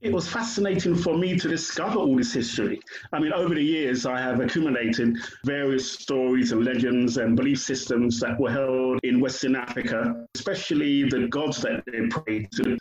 It 0.00 0.12
was 0.12 0.26
fascinating 0.26 0.94
for 0.94 1.18
me 1.18 1.38
to 1.38 1.46
discover 1.46 1.98
all 1.98 2.16
this 2.16 2.32
history. 2.32 2.80
I 3.12 3.18
mean, 3.18 3.34
over 3.34 3.54
the 3.54 3.62
years, 3.62 4.06
I 4.06 4.18
have 4.18 4.40
accumulated 4.40 5.18
various 5.44 5.92
stories 5.92 6.52
and 6.52 6.64
legends 6.64 7.18
and 7.18 7.36
belief 7.36 7.60
systems 7.60 8.18
that 8.20 8.40
were 8.40 8.50
held 8.50 9.00
in 9.02 9.20
Western 9.20 9.56
Africa, 9.56 10.26
especially 10.34 11.04
the 11.04 11.28
gods 11.28 11.60
that 11.62 11.82
they 11.86 12.06
prayed 12.08 12.48
to. 12.52 12.78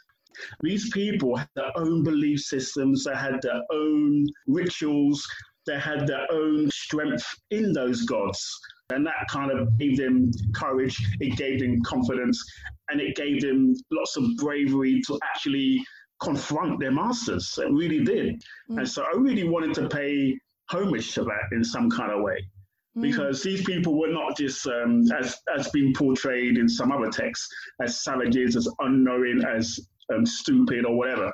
These 0.61 0.89
people 0.91 1.35
had 1.35 1.49
their 1.55 1.77
own 1.77 2.03
belief 2.03 2.39
systems, 2.39 3.03
they 3.03 3.15
had 3.15 3.41
their 3.41 3.63
own 3.69 4.25
rituals, 4.47 5.27
they 5.67 5.77
had 5.77 6.07
their 6.07 6.25
own 6.31 6.71
strength 6.71 7.25
in 7.51 7.73
those 7.73 8.03
gods. 8.05 8.57
And 8.91 9.05
that 9.05 9.27
kind 9.29 9.51
of 9.51 9.77
gave 9.77 9.97
them 9.97 10.31
courage, 10.53 10.97
it 11.19 11.37
gave 11.37 11.59
them 11.59 11.81
confidence, 11.83 12.43
and 12.89 12.99
it 12.99 13.15
gave 13.15 13.41
them 13.41 13.75
lots 13.91 14.17
of 14.17 14.23
bravery 14.37 15.01
to 15.07 15.19
actually 15.23 15.83
confront 16.21 16.79
their 16.79 16.91
masters. 16.91 17.57
It 17.57 17.71
really 17.71 18.03
did. 18.03 18.41
Mm. 18.69 18.79
And 18.79 18.89
so 18.89 19.03
I 19.03 19.15
really 19.15 19.47
wanted 19.47 19.73
to 19.75 19.87
pay 19.87 20.37
homage 20.69 21.13
to 21.13 21.23
that 21.23 21.55
in 21.55 21.63
some 21.63 21.89
kind 21.89 22.11
of 22.11 22.21
way. 22.21 22.43
Mm. 22.97 23.03
Because 23.03 23.43
these 23.43 23.63
people 23.63 23.99
were 23.99 24.11
not 24.11 24.35
just, 24.35 24.65
um, 24.67 25.03
as 25.11 25.37
as 25.55 25.69
been 25.69 25.93
portrayed 25.93 26.57
in 26.57 26.67
some 26.67 26.91
other 26.91 27.09
texts, 27.09 27.47
as 27.81 28.01
savages, 28.03 28.55
as 28.55 28.67
unknowing, 28.79 29.43
as 29.45 29.79
um, 30.13 30.25
stupid 30.25 30.85
or 30.85 30.97
whatever. 30.97 31.31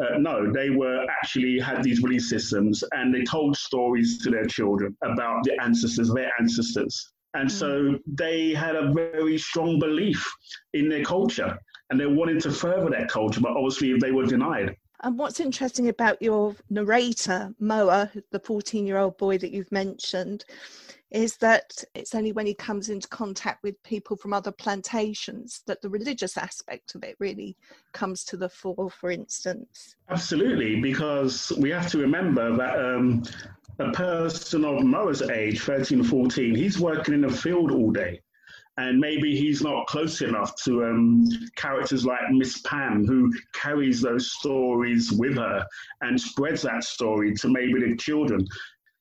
Uh, 0.00 0.18
no, 0.18 0.52
they 0.52 0.70
were 0.70 1.04
actually 1.08 1.58
had 1.58 1.82
these 1.82 2.00
belief 2.00 2.22
systems 2.22 2.82
and 2.92 3.14
they 3.14 3.22
told 3.22 3.56
stories 3.56 4.22
to 4.22 4.30
their 4.30 4.46
children 4.46 4.96
about 5.02 5.44
the 5.44 5.56
ancestors, 5.62 6.12
their 6.12 6.32
ancestors. 6.38 7.12
And 7.34 7.48
mm. 7.48 7.52
so 7.52 7.98
they 8.06 8.52
had 8.52 8.76
a 8.76 8.92
very 8.92 9.38
strong 9.38 9.78
belief 9.78 10.30
in 10.74 10.88
their 10.88 11.04
culture 11.04 11.58
and 11.90 12.00
they 12.00 12.06
wanted 12.06 12.40
to 12.40 12.50
further 12.50 12.90
that 12.90 13.08
culture, 13.08 13.40
but 13.40 13.52
obviously 13.52 13.96
they 13.98 14.12
were 14.12 14.26
denied. 14.26 14.76
And 15.04 15.18
what's 15.18 15.40
interesting 15.40 15.88
about 15.88 16.22
your 16.22 16.54
narrator, 16.70 17.52
Moa, 17.58 18.10
the 18.30 18.38
14 18.38 18.86
year 18.86 18.98
old 18.98 19.18
boy 19.18 19.36
that 19.38 19.50
you've 19.50 19.72
mentioned, 19.72 20.44
is 21.12 21.36
that 21.36 21.84
it's 21.94 22.14
only 22.14 22.32
when 22.32 22.46
he 22.46 22.54
comes 22.54 22.88
into 22.88 23.06
contact 23.06 23.62
with 23.62 23.80
people 23.82 24.16
from 24.16 24.32
other 24.32 24.50
plantations 24.50 25.62
that 25.66 25.82
the 25.82 25.88
religious 25.88 26.38
aspect 26.38 26.94
of 26.94 27.04
it 27.04 27.16
really 27.18 27.54
comes 27.92 28.24
to 28.24 28.36
the 28.38 28.48
fore, 28.48 28.90
for 28.90 29.10
instance. 29.10 29.96
Absolutely, 30.08 30.80
because 30.80 31.52
we 31.58 31.70
have 31.70 31.90
to 31.90 31.98
remember 31.98 32.56
that 32.56 32.78
um, 32.78 33.22
a 33.78 33.92
person 33.92 34.64
of 34.64 34.82
Moa's 34.82 35.20
age, 35.22 35.60
13, 35.60 36.02
14, 36.02 36.54
he's 36.54 36.80
working 36.80 37.14
in 37.14 37.24
a 37.24 37.30
field 37.30 37.70
all 37.70 37.90
day. 37.90 38.20
And 38.78 38.98
maybe 38.98 39.36
he's 39.36 39.62
not 39.62 39.86
close 39.86 40.22
enough 40.22 40.56
to 40.64 40.86
um, 40.86 41.28
characters 41.56 42.06
like 42.06 42.20
Miss 42.30 42.62
Pam, 42.62 43.06
who 43.06 43.30
carries 43.52 44.00
those 44.00 44.32
stories 44.32 45.12
with 45.12 45.36
her 45.36 45.66
and 46.00 46.18
spreads 46.18 46.62
that 46.62 46.82
story 46.82 47.34
to 47.34 47.48
maybe 47.48 47.80
the 47.80 47.94
children. 47.96 48.48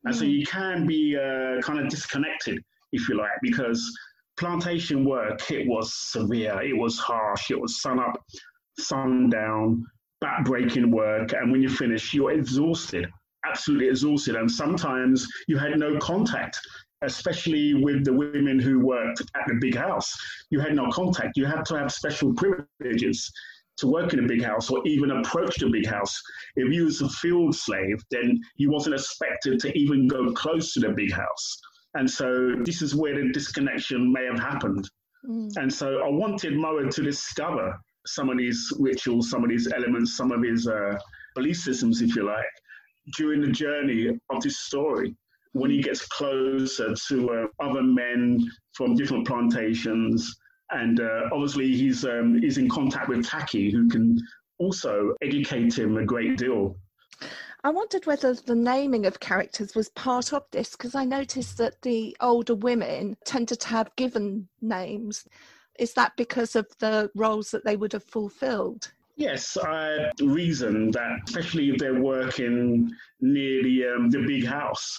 And 0.05 0.15
so 0.15 0.23
mm. 0.23 0.31
you 0.31 0.45
can 0.45 0.87
be 0.87 1.15
uh, 1.15 1.61
kind 1.61 1.79
of 1.79 1.89
disconnected, 1.89 2.63
if 2.91 3.07
you 3.07 3.15
like, 3.15 3.31
because 3.41 3.81
plantation 4.37 5.05
work, 5.05 5.51
it 5.51 5.67
was 5.67 5.93
severe, 5.93 6.61
it 6.61 6.75
was 6.75 6.97
harsh, 6.97 7.51
it 7.51 7.59
was 7.59 7.81
sun 7.81 7.99
up, 7.99 8.23
sun 8.79 9.29
down, 9.29 9.85
back-breaking 10.19 10.89
work. 10.91 11.33
And 11.33 11.51
when 11.51 11.61
you 11.61 11.69
finish, 11.69 12.13
you're 12.13 12.31
exhausted, 12.31 13.07
absolutely 13.45 13.89
exhausted. 13.89 14.35
And 14.35 14.49
sometimes 14.49 15.27
you 15.47 15.57
had 15.57 15.77
no 15.77 15.97
contact, 15.99 16.59
especially 17.03 17.73
with 17.73 18.03
the 18.05 18.13
women 18.13 18.59
who 18.59 18.79
worked 18.79 19.21
at 19.21 19.47
the 19.47 19.57
big 19.59 19.75
house. 19.75 20.15
You 20.49 20.59
had 20.59 20.75
no 20.75 20.89
contact. 20.89 21.37
You 21.37 21.45
had 21.45 21.65
to 21.65 21.75
have 21.77 21.91
special 21.91 22.33
privileges 22.33 23.31
to 23.81 23.87
work 23.87 24.13
in 24.13 24.23
a 24.23 24.27
big 24.27 24.43
house 24.43 24.69
or 24.69 24.81
even 24.87 25.11
approach 25.11 25.57
the 25.57 25.69
big 25.69 25.85
house. 25.85 26.21
If 26.55 26.73
you 26.73 26.85
was 26.85 27.01
a 27.01 27.09
field 27.09 27.55
slave, 27.55 28.01
then 28.09 28.39
you 28.55 28.71
wasn't 28.71 28.95
expected 28.95 29.59
to 29.59 29.77
even 29.77 30.07
go 30.07 30.31
close 30.31 30.73
to 30.73 30.79
the 30.79 30.89
big 30.89 31.11
house. 31.11 31.59
And 31.95 32.09
so 32.09 32.53
this 32.63 32.81
is 32.81 32.95
where 32.95 33.15
the 33.15 33.31
disconnection 33.33 34.13
may 34.13 34.25
have 34.25 34.39
happened. 34.39 34.89
Mm. 35.27 35.51
And 35.57 35.73
so 35.73 35.99
I 35.99 36.09
wanted 36.09 36.55
Moa 36.55 36.89
to 36.89 37.01
discover 37.01 37.77
some 38.05 38.29
of 38.29 38.37
these 38.37 38.71
rituals, 38.79 39.29
some 39.29 39.43
of 39.43 39.49
these 39.49 39.71
elements, 39.71 40.15
some 40.15 40.31
of 40.31 40.41
his 40.41 40.67
uh, 40.67 40.97
belief 41.35 41.57
systems, 41.57 42.01
if 42.01 42.15
you 42.15 42.23
like, 42.23 42.45
during 43.17 43.41
the 43.41 43.51
journey 43.51 44.19
of 44.29 44.41
this 44.41 44.59
story. 44.59 45.15
When 45.53 45.69
he 45.69 45.81
gets 45.81 46.07
closer 46.07 46.95
to 47.09 47.29
uh, 47.29 47.63
other 47.63 47.83
men 47.83 48.39
from 48.73 48.95
different 48.95 49.27
plantations, 49.27 50.33
and 50.71 50.99
uh, 50.99 51.29
obviously 51.31 51.75
he's 51.75 52.05
um, 52.05 52.39
he's 52.41 52.57
in 52.57 52.69
contact 52.69 53.09
with 53.09 53.27
Tacky, 53.27 53.71
who 53.71 53.87
can 53.89 54.17
also 54.57 55.13
educate 55.21 55.77
him 55.77 55.97
a 55.97 56.05
great 56.05 56.37
deal. 56.37 56.75
I 57.63 57.69
wondered 57.69 58.07
whether 58.07 58.33
the 58.33 58.55
naming 58.55 59.05
of 59.05 59.19
characters 59.19 59.75
was 59.75 59.89
part 59.89 60.33
of 60.33 60.43
this 60.51 60.71
because 60.71 60.95
I 60.95 61.05
noticed 61.05 61.57
that 61.59 61.81
the 61.83 62.15
older 62.19 62.55
women 62.55 63.15
tended 63.23 63.59
to 63.59 63.67
have 63.67 63.95
given 63.95 64.47
names. 64.61 65.27
Is 65.77 65.93
that 65.93 66.13
because 66.17 66.55
of 66.55 66.67
the 66.79 67.11
roles 67.15 67.51
that 67.51 67.63
they 67.63 67.75
would 67.75 67.93
have 67.93 68.03
fulfilled? 68.03 68.91
Yes, 69.15 69.57
I 69.57 70.09
reason 70.21 70.89
that, 70.91 71.19
especially 71.27 71.69
if 71.69 71.77
they're 71.77 72.01
working 72.01 72.91
near 73.19 73.61
the 73.63 73.87
um, 73.87 74.09
the 74.09 74.25
big 74.25 74.45
house, 74.45 74.97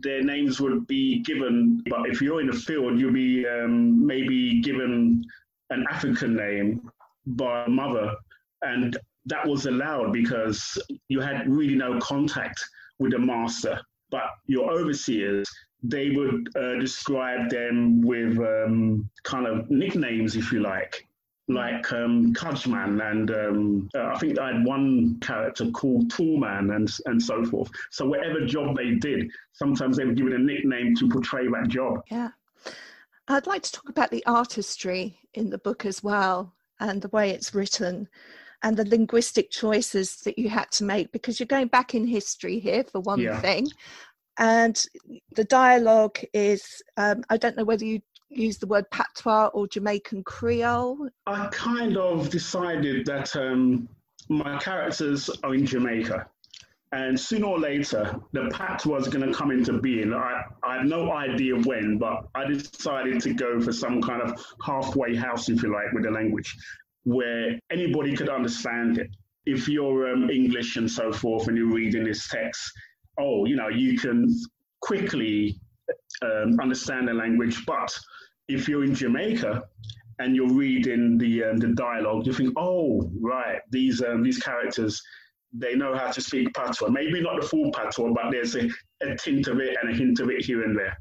their 0.00 0.22
names 0.22 0.60
would 0.60 0.86
be 0.86 1.20
given. 1.20 1.82
But 1.88 2.08
if 2.08 2.20
you're 2.20 2.40
in 2.40 2.48
the 2.48 2.56
field, 2.56 2.98
you'll 2.98 3.12
be 3.12 3.46
um, 3.46 4.06
maybe 4.06 4.60
given 4.60 5.24
an 5.70 5.84
African 5.90 6.36
name 6.36 6.90
by 7.26 7.64
a 7.64 7.68
mother, 7.68 8.14
and 8.62 8.96
that 9.26 9.46
was 9.46 9.66
allowed 9.66 10.12
because 10.12 10.78
you 11.08 11.20
had 11.20 11.48
really 11.48 11.74
no 11.74 11.98
contact 11.98 12.64
with 12.98 13.12
the 13.12 13.18
master. 13.18 13.80
But 14.10 14.26
your 14.46 14.70
overseers, 14.70 15.48
they 15.82 16.10
would 16.10 16.48
uh, 16.56 16.78
describe 16.78 17.50
them 17.50 18.00
with 18.00 18.38
um, 18.38 19.10
kind 19.24 19.46
of 19.46 19.68
nicknames, 19.68 20.36
if 20.36 20.52
you 20.52 20.60
like 20.60 21.04
like 21.48 21.92
um, 21.92 22.34
Cudgeman, 22.34 23.00
and 23.10 23.30
um, 23.30 23.88
uh, 23.94 24.08
I 24.08 24.18
think 24.18 24.38
I 24.38 24.52
had 24.52 24.64
one 24.64 25.18
character 25.20 25.70
called 25.70 26.10
Toolman, 26.10 26.74
and 26.74 26.90
and 27.06 27.22
so 27.22 27.44
forth. 27.44 27.70
So 27.90 28.06
whatever 28.06 28.44
job 28.44 28.76
they 28.76 28.92
did, 28.92 29.30
sometimes 29.52 29.96
they 29.96 30.04
were 30.04 30.12
given 30.12 30.32
a 30.32 30.38
nickname 30.38 30.94
to 30.96 31.08
portray 31.08 31.46
that 31.46 31.68
job. 31.68 32.02
Yeah, 32.10 32.30
I'd 33.28 33.46
like 33.46 33.62
to 33.62 33.72
talk 33.72 33.88
about 33.88 34.10
the 34.10 34.24
artistry 34.26 35.18
in 35.34 35.50
the 35.50 35.58
book 35.58 35.86
as 35.86 36.02
well, 36.02 36.52
and 36.80 37.00
the 37.00 37.08
way 37.08 37.30
it's 37.30 37.54
written, 37.54 38.08
and 38.62 38.76
the 38.76 38.88
linguistic 38.88 39.50
choices 39.50 40.16
that 40.22 40.38
you 40.38 40.48
had 40.48 40.70
to 40.72 40.84
make 40.84 41.12
because 41.12 41.38
you're 41.38 41.46
going 41.46 41.68
back 41.68 41.94
in 41.94 42.06
history 42.06 42.58
here 42.58 42.84
for 42.84 43.00
one 43.00 43.20
yeah. 43.20 43.40
thing. 43.40 43.68
And 44.38 44.82
the 45.32 45.44
dialogue 45.44 46.18
is, 46.34 46.82
um, 46.98 47.24
I 47.30 47.38
don't 47.38 47.56
know 47.56 47.64
whether 47.64 47.86
you 47.86 48.02
use 48.28 48.58
the 48.58 48.66
word 48.66 48.90
patois 48.90 49.48
or 49.48 49.66
Jamaican 49.66 50.24
Creole? 50.24 51.08
I 51.26 51.48
kind 51.52 51.96
of 51.96 52.30
decided 52.30 53.06
that 53.06 53.34
um, 53.36 53.88
my 54.28 54.58
characters 54.58 55.30
are 55.42 55.54
in 55.54 55.66
Jamaica. 55.66 56.28
And 56.92 57.18
sooner 57.18 57.46
or 57.46 57.58
later, 57.58 58.18
the 58.32 58.48
patois 58.52 58.98
is 58.98 59.08
going 59.08 59.26
to 59.28 59.34
come 59.36 59.50
into 59.50 59.80
being. 59.80 60.14
I, 60.14 60.42
I 60.62 60.76
have 60.78 60.86
no 60.86 61.12
idea 61.12 61.56
when, 61.56 61.98
but 61.98 62.28
I 62.34 62.46
decided 62.46 63.20
to 63.22 63.34
go 63.34 63.60
for 63.60 63.72
some 63.72 64.00
kind 64.00 64.22
of 64.22 64.40
halfway 64.64 65.14
house, 65.14 65.48
if 65.48 65.62
you 65.62 65.72
like, 65.72 65.92
with 65.92 66.04
the 66.04 66.10
language, 66.10 66.56
where 67.04 67.58
anybody 67.70 68.16
could 68.16 68.28
understand 68.28 68.98
it. 68.98 69.10
If 69.46 69.68
you're 69.68 70.12
um, 70.12 70.30
English 70.30 70.76
and 70.76 70.90
so 70.90 71.12
forth, 71.12 71.48
and 71.48 71.56
you're 71.56 71.72
reading 71.72 72.04
this 72.04 72.28
text, 72.28 72.72
oh, 73.18 73.44
you 73.44 73.56
know, 73.56 73.68
you 73.68 73.98
can 73.98 74.28
quickly 74.80 75.60
um, 76.22 76.58
understand 76.60 77.08
the 77.08 77.14
language, 77.14 77.64
but 77.66 77.96
if 78.48 78.68
you're 78.68 78.84
in 78.84 78.94
Jamaica 78.94 79.64
and 80.18 80.34
you're 80.34 80.52
reading 80.52 81.18
the 81.18 81.44
um, 81.44 81.56
the 81.58 81.68
dialogue, 81.68 82.26
you 82.26 82.32
think, 82.32 82.54
oh, 82.56 83.10
right, 83.20 83.60
these 83.70 84.02
um, 84.02 84.22
these 84.22 84.38
characters, 84.38 85.02
they 85.52 85.74
know 85.74 85.94
how 85.94 86.10
to 86.10 86.20
speak 86.20 86.52
patois. 86.54 86.88
Maybe 86.88 87.20
not 87.20 87.40
the 87.40 87.46
full 87.46 87.70
patois, 87.72 88.12
but 88.14 88.30
there's 88.30 88.56
a, 88.56 88.68
a 89.02 89.16
tint 89.16 89.48
of 89.48 89.60
it 89.60 89.76
and 89.82 89.92
a 89.92 89.96
hint 89.96 90.20
of 90.20 90.30
it 90.30 90.44
here 90.44 90.62
and 90.62 90.78
there. 90.78 90.96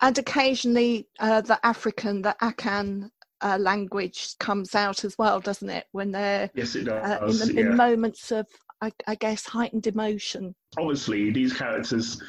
And 0.00 0.16
occasionally, 0.18 1.08
uh, 1.18 1.40
the 1.40 1.64
African, 1.66 2.22
the 2.22 2.36
Akan 2.40 3.10
uh, 3.40 3.58
language 3.60 4.36
comes 4.38 4.74
out 4.74 5.04
as 5.04 5.16
well, 5.18 5.40
doesn't 5.40 5.70
it? 5.70 5.86
When 5.92 6.12
they're 6.12 6.50
yes, 6.54 6.74
it 6.74 6.84
does. 6.84 7.04
Uh, 7.04 7.26
in, 7.26 7.38
the, 7.38 7.54
yeah. 7.54 7.70
in, 7.70 7.76
moments 7.76 8.30
of, 8.30 8.46
I, 8.80 8.92
I 9.06 9.14
guess, 9.16 9.46
heightened 9.46 9.86
emotion. 9.86 10.54
Obviously, 10.78 11.30
these 11.30 11.52
characters 11.52 12.22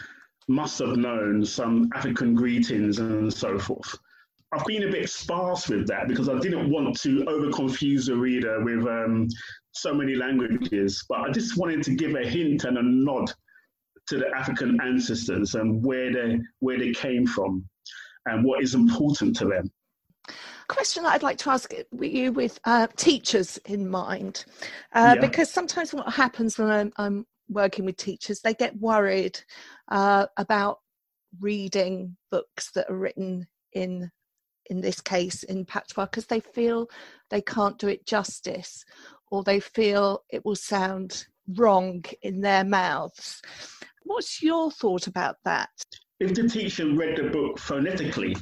must 0.49 0.79
have 0.79 0.97
known 0.97 1.45
some 1.45 1.89
African 1.95 2.33
greetings 2.33 2.99
and 2.99 3.31
so 3.31 3.57
forth. 3.59 3.95
I've 4.51 4.65
been 4.65 4.83
a 4.83 4.91
bit 4.91 5.07
sparse 5.07 5.69
with 5.69 5.87
that 5.87 6.07
because 6.07 6.27
I 6.27 6.39
didn't 6.39 6.71
want 6.71 6.99
to 7.01 7.23
over 7.25 7.51
confuse 7.51 8.07
the 8.07 8.15
reader 8.15 8.63
with 8.63 8.85
um, 8.87 9.27
so 9.71 9.93
many 9.93 10.15
languages, 10.15 11.05
but 11.07 11.19
I 11.19 11.29
just 11.29 11.55
wanted 11.55 11.83
to 11.83 11.91
give 11.91 12.15
a 12.15 12.27
hint 12.27 12.63
and 12.63 12.79
a 12.79 12.81
nod 12.81 13.31
to 14.07 14.17
the 14.17 14.27
African 14.35 14.79
ancestors 14.81 15.53
and 15.53 15.85
where 15.85 16.11
they 16.11 16.39
where 16.61 16.79
they 16.79 16.91
came 16.91 17.27
from 17.27 17.63
and 18.25 18.43
what 18.43 18.63
is 18.63 18.73
important 18.73 19.35
to 19.37 19.45
them. 19.45 19.71
Question 20.67 21.03
that 21.03 21.13
I'd 21.13 21.23
like 21.23 21.37
to 21.39 21.51
ask 21.51 21.71
you 21.99 22.31
with 22.31 22.59
uh, 22.65 22.87
teachers 22.95 23.57
in 23.65 23.87
mind, 23.87 24.45
uh, 24.93 25.13
yeah. 25.15 25.21
because 25.21 25.51
sometimes 25.51 25.93
what 25.93 26.11
happens 26.11 26.57
when 26.57 26.69
I'm, 26.69 26.93
I'm, 26.97 27.25
working 27.49 27.85
with 27.85 27.97
teachers, 27.97 28.41
they 28.41 28.53
get 28.53 28.79
worried 28.79 29.39
uh, 29.89 30.27
about 30.37 30.79
reading 31.39 32.17
books 32.31 32.71
that 32.71 32.89
are 32.89 32.97
written 32.97 33.47
in 33.73 34.09
in 34.71 34.81
this 34.81 35.01
case 35.01 35.41
in 35.43 35.65
patois 35.65 36.05
because 36.05 36.27
they 36.27 36.39
feel 36.39 36.87
they 37.29 37.41
can't 37.41 37.79
do 37.79 37.87
it 37.87 38.05
justice 38.05 38.83
or 39.31 39.43
they 39.43 39.59
feel 39.59 40.23
it 40.29 40.45
will 40.45 40.55
sound 40.55 41.25
wrong 41.55 42.03
in 42.21 42.41
their 42.41 42.63
mouths 42.63 43.41
What's 44.09 44.41
your 44.41 44.71
thought 44.71 45.05
about 45.05 45.35
that? 45.45 45.69
If 46.19 46.33
the 46.33 46.49
teacher 46.49 46.87
read 46.87 47.15
the 47.15 47.29
book 47.29 47.59
phonetically 47.59 48.35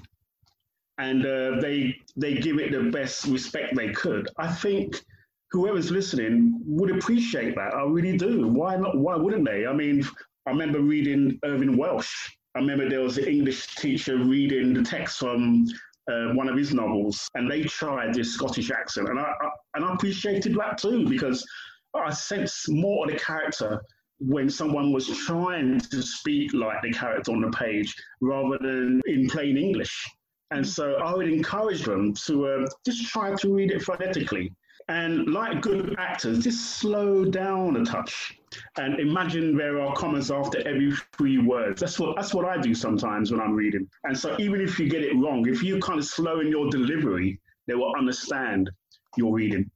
and 0.98 1.26
uh, 1.26 1.60
they 1.60 1.94
they 2.16 2.36
give 2.36 2.58
it 2.58 2.72
the 2.72 2.90
best 2.90 3.26
respect 3.26 3.76
they 3.76 3.90
could, 3.90 4.30
I 4.38 4.48
think 4.48 5.04
whoever's 5.52 5.92
listening 5.92 6.62
would 6.66 6.92
appreciate 6.92 7.56
that. 7.56 7.74
I 7.74 7.84
really 7.84 8.18
do. 8.18 8.48
Why 8.48 8.76
not? 8.76 8.98
Why 8.98 9.16
wouldn't 9.16 9.46
they? 9.46 9.66
I 9.66 9.74
mean, 9.74 10.06
I 10.46 10.52
remember 10.52 10.82
reading 10.82 11.40
Irvine 11.44 11.78
Welsh. 11.78 12.14
I 12.56 12.60
remember 12.60 12.90
there 12.90 13.02
was 13.02 13.18
an 13.18 13.26
English 13.26 13.76
teacher 13.76 14.18
reading 14.18 14.74
the 14.74 14.82
text 14.82 15.20
from 15.20 15.66
uh, 16.12 16.34
one 16.34 16.50
of 16.50 16.58
his 16.58 16.74
novels, 16.74 17.28
and 17.36 17.50
they 17.50 17.64
tried 17.64 18.14
this 18.14 18.34
Scottish 18.34 18.72
accent, 18.72 19.10
and 19.10 19.20
I, 19.20 19.24
I 19.24 19.50
and 19.76 19.86
I 19.86 19.94
appreciated 19.94 20.56
that 20.56 20.78
too 20.78 21.08
because 21.08 21.46
I 21.94 22.12
sense 22.12 22.68
more 22.70 23.06
of 23.06 23.12
the 23.12 23.20
character 23.20 23.82
when 24.20 24.50
someone 24.50 24.92
was 24.92 25.08
trying 25.26 25.80
to 25.80 26.02
speak 26.02 26.54
like 26.54 26.82
the 26.82 26.92
character 26.92 27.32
on 27.32 27.42
the 27.42 27.52
page 27.52 27.94
rather 28.20 28.58
than 28.60 29.00
in 29.06 29.28
plain 29.30 29.58
English. 29.58 30.10
And 30.52 30.68
so 30.68 30.96
I 30.96 31.14
would 31.14 31.28
encourage 31.28 31.84
them 31.84 32.14
to 32.26 32.48
uh, 32.48 32.66
just 32.86 33.08
try 33.08 33.36
to 33.36 33.54
read 33.54 33.72
it 33.72 33.84
phonetically 33.84 34.52
and 34.90 35.28
like 35.34 35.62
good 35.62 35.96
actors, 35.98 36.44
just 36.44 36.78
slow 36.78 37.26
down 37.26 37.76
a 37.76 37.86
touch 37.86 38.38
and 38.78 39.00
imagine 39.00 39.58
there 39.58 39.82
are 39.82 39.94
commas 39.96 40.32
after 40.32 40.66
every 40.68 40.94
three 41.18 41.38
words. 41.38 41.82
That's 41.82 42.00
what 42.00 42.16
that's 42.16 42.34
what 42.34 42.46
I 42.46 42.58
do 42.58 42.74
sometimes 42.74 43.32
when 43.32 43.42
I'm 43.42 43.54
reading. 43.54 43.88
And 44.04 44.18
so 44.18 44.36
even 44.40 44.62
if 44.62 44.80
you 44.80 44.90
get 44.90 45.04
it 45.04 45.16
wrong, 45.16 45.48
if 45.48 45.64
you 45.64 45.80
kind 45.80 46.00
of 46.00 46.06
slow 46.06 46.40
in 46.40 46.48
your 46.48 46.70
delivery, 46.70 47.40
they 47.68 47.76
will 47.76 47.94
understand 47.96 48.70
your 49.18 49.34
reading. 49.34 49.70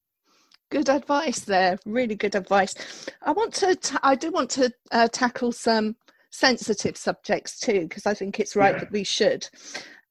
Good 0.69 0.87
advice 0.87 1.41
there. 1.41 1.77
Really 1.85 2.15
good 2.15 2.35
advice. 2.35 2.73
I 3.21 3.31
want 3.31 3.53
to. 3.55 3.75
T- 3.75 3.97
I 4.03 4.15
do 4.15 4.31
want 4.31 4.49
to 4.51 4.71
uh, 4.91 5.09
tackle 5.09 5.51
some 5.51 5.95
sensitive 6.29 6.95
subjects 6.95 7.59
too, 7.59 7.81
because 7.81 8.05
I 8.05 8.13
think 8.13 8.39
it's 8.39 8.55
right 8.55 8.75
yeah. 8.75 8.79
that 8.79 8.91
we 8.91 9.03
should. 9.03 9.47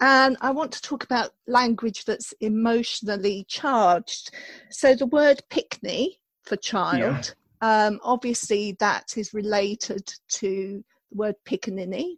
And 0.00 0.36
I 0.40 0.50
want 0.50 0.72
to 0.72 0.80
talk 0.80 1.04
about 1.04 1.32
language 1.46 2.04
that's 2.06 2.32
emotionally 2.40 3.44
charged. 3.48 4.30
So 4.70 4.94
the 4.94 5.06
word 5.06 5.42
pickney 5.50 6.18
for 6.44 6.56
child, 6.56 7.34
yeah. 7.62 7.86
um, 7.86 8.00
obviously 8.02 8.76
that 8.80 9.18
is 9.18 9.34
related 9.34 10.10
to 10.28 10.82
the 11.10 11.16
word 11.16 11.34
pickaninny. 11.46 12.14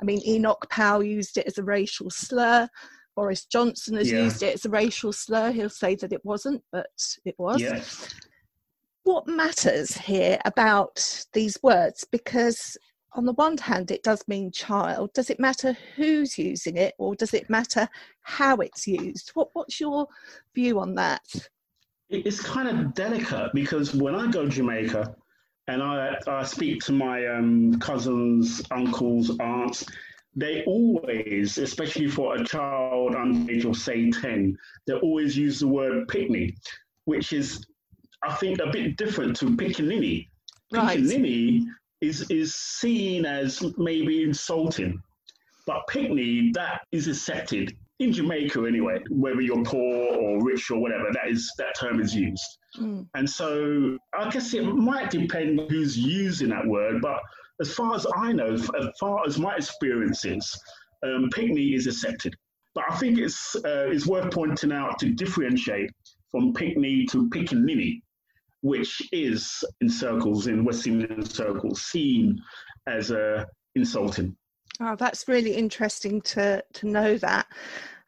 I 0.00 0.04
mean, 0.04 0.20
Enoch 0.26 0.66
Powell 0.70 1.04
used 1.04 1.38
it 1.38 1.46
as 1.46 1.58
a 1.58 1.62
racial 1.62 2.10
slur. 2.10 2.68
Boris 3.14 3.44
Johnson 3.44 3.96
has 3.96 4.10
yeah. 4.10 4.22
used 4.22 4.42
it 4.42 4.54
as 4.54 4.64
a 4.64 4.70
racial 4.70 5.12
slur. 5.12 5.52
He'll 5.52 5.70
say 5.70 5.94
that 5.96 6.12
it 6.12 6.24
wasn't, 6.24 6.62
but 6.72 6.86
it 7.24 7.34
was. 7.38 7.60
Yeah. 7.60 7.82
What 9.04 9.28
matters 9.28 9.96
here 9.96 10.38
about 10.44 11.24
these 11.32 11.58
words? 11.62 12.06
Because 12.10 12.76
on 13.12 13.24
the 13.24 13.32
one 13.32 13.58
hand, 13.58 13.90
it 13.90 14.02
does 14.02 14.26
mean 14.28 14.50
child. 14.50 15.12
Does 15.12 15.30
it 15.30 15.40
matter 15.40 15.76
who's 15.96 16.38
using 16.38 16.76
it, 16.76 16.94
or 16.98 17.14
does 17.14 17.34
it 17.34 17.50
matter 17.50 17.88
how 18.22 18.56
it's 18.56 18.86
used? 18.86 19.30
What, 19.34 19.48
what's 19.52 19.80
your 19.80 20.06
view 20.54 20.78
on 20.78 20.94
that? 20.94 21.22
It's 22.08 22.40
kind 22.40 22.68
of 22.68 22.94
delicate 22.94 23.50
because 23.54 23.94
when 23.94 24.14
I 24.14 24.30
go 24.30 24.44
to 24.44 24.50
Jamaica 24.50 25.14
and 25.68 25.82
I, 25.82 26.16
I 26.26 26.42
speak 26.44 26.82
to 26.84 26.92
my 26.92 27.26
um, 27.26 27.78
cousins, 27.78 28.62
uncles, 28.70 29.36
aunts, 29.38 29.84
they 30.34 30.64
always, 30.64 31.58
especially 31.58 32.08
for 32.08 32.36
a 32.36 32.44
child 32.44 33.14
under 33.14 33.50
age 33.50 33.64
of 33.64 33.76
say 33.76 34.10
10, 34.10 34.56
they 34.86 34.94
always 34.94 35.36
use 35.36 35.60
the 35.60 35.68
word 35.68 36.06
pickney, 36.08 36.56
which 37.04 37.32
is, 37.32 37.64
I 38.22 38.34
think, 38.34 38.60
a 38.60 38.70
bit 38.70 38.96
different 38.96 39.36
to 39.36 39.46
pickaninny. 39.46 40.28
Right. 40.72 40.98
Is 42.00 42.22
is 42.30 42.54
seen 42.54 43.26
as 43.26 43.62
maybe 43.76 44.22
insulting. 44.22 45.02
But 45.66 45.86
pickney, 45.88 46.50
that 46.54 46.80
is 46.92 47.06
accepted 47.08 47.76
in 48.00 48.12
Jamaica 48.12 48.64
anyway, 48.66 48.98
whether 49.10 49.42
you're 49.42 49.62
poor 49.62 50.16
or 50.16 50.42
rich 50.42 50.70
or 50.70 50.80
whatever, 50.80 51.10
that 51.12 51.28
is 51.28 51.52
that 51.58 51.74
term 51.78 52.00
is 52.00 52.14
used. 52.14 52.58
Mm. 52.78 53.06
And 53.14 53.28
so 53.28 53.98
I 54.18 54.30
guess 54.30 54.54
it 54.54 54.62
might 54.62 55.10
depend 55.10 55.60
who's 55.70 55.98
using 55.98 56.48
that 56.48 56.66
word, 56.66 57.02
but 57.02 57.20
as 57.60 57.74
far 57.74 57.94
as 57.94 58.06
I 58.16 58.32
know, 58.32 58.54
as 58.54 58.88
far 58.98 59.26
as 59.26 59.38
my 59.38 59.54
experience 59.56 60.24
is, 60.24 60.58
um, 61.04 61.28
pickney 61.32 61.74
is 61.74 61.86
accepted. 61.86 62.34
But 62.74 62.84
I 62.88 62.96
think 62.96 63.18
it's 63.18 63.54
uh, 63.56 63.90
it's 63.90 64.06
worth 64.06 64.32
pointing 64.32 64.72
out 64.72 64.98
to 65.00 65.10
differentiate 65.10 65.90
from 66.30 66.54
pickney 66.54 67.04
to 67.06 67.28
pickaninny 67.28 68.00
which 68.62 69.00
is 69.12 69.64
in 69.80 69.88
circles, 69.88 70.46
in 70.46 70.64
West 70.64 70.86
Indian 70.86 71.24
circles, 71.24 71.82
seen 71.82 72.40
as 72.86 73.10
uh, 73.10 73.44
insulting. 73.74 74.36
Oh, 74.80 74.96
that's 74.96 75.28
really 75.28 75.54
interesting 75.54 76.20
to, 76.22 76.62
to 76.74 76.86
know 76.86 77.18
that 77.18 77.46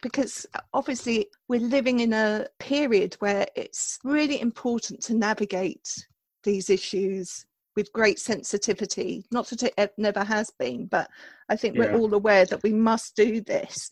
because 0.02 0.46
obviously 0.74 1.28
we're 1.48 1.60
living 1.60 2.00
in 2.00 2.12
a 2.12 2.46
period 2.58 3.14
where 3.20 3.46
it's 3.54 3.98
really 4.04 4.40
important 4.40 5.00
to 5.04 5.14
navigate 5.14 6.06
these 6.42 6.68
issues 6.68 7.46
with 7.76 7.92
great 7.92 8.18
sensitivity. 8.18 9.24
Not 9.30 9.46
that 9.48 9.62
it 9.62 9.92
never 9.96 10.24
has 10.24 10.50
been, 10.58 10.86
but 10.86 11.08
I 11.48 11.56
think 11.56 11.76
yeah. 11.76 11.92
we're 11.92 11.98
all 11.98 12.12
aware 12.12 12.44
that 12.46 12.62
we 12.62 12.72
must 12.72 13.16
do 13.16 13.40
this. 13.40 13.90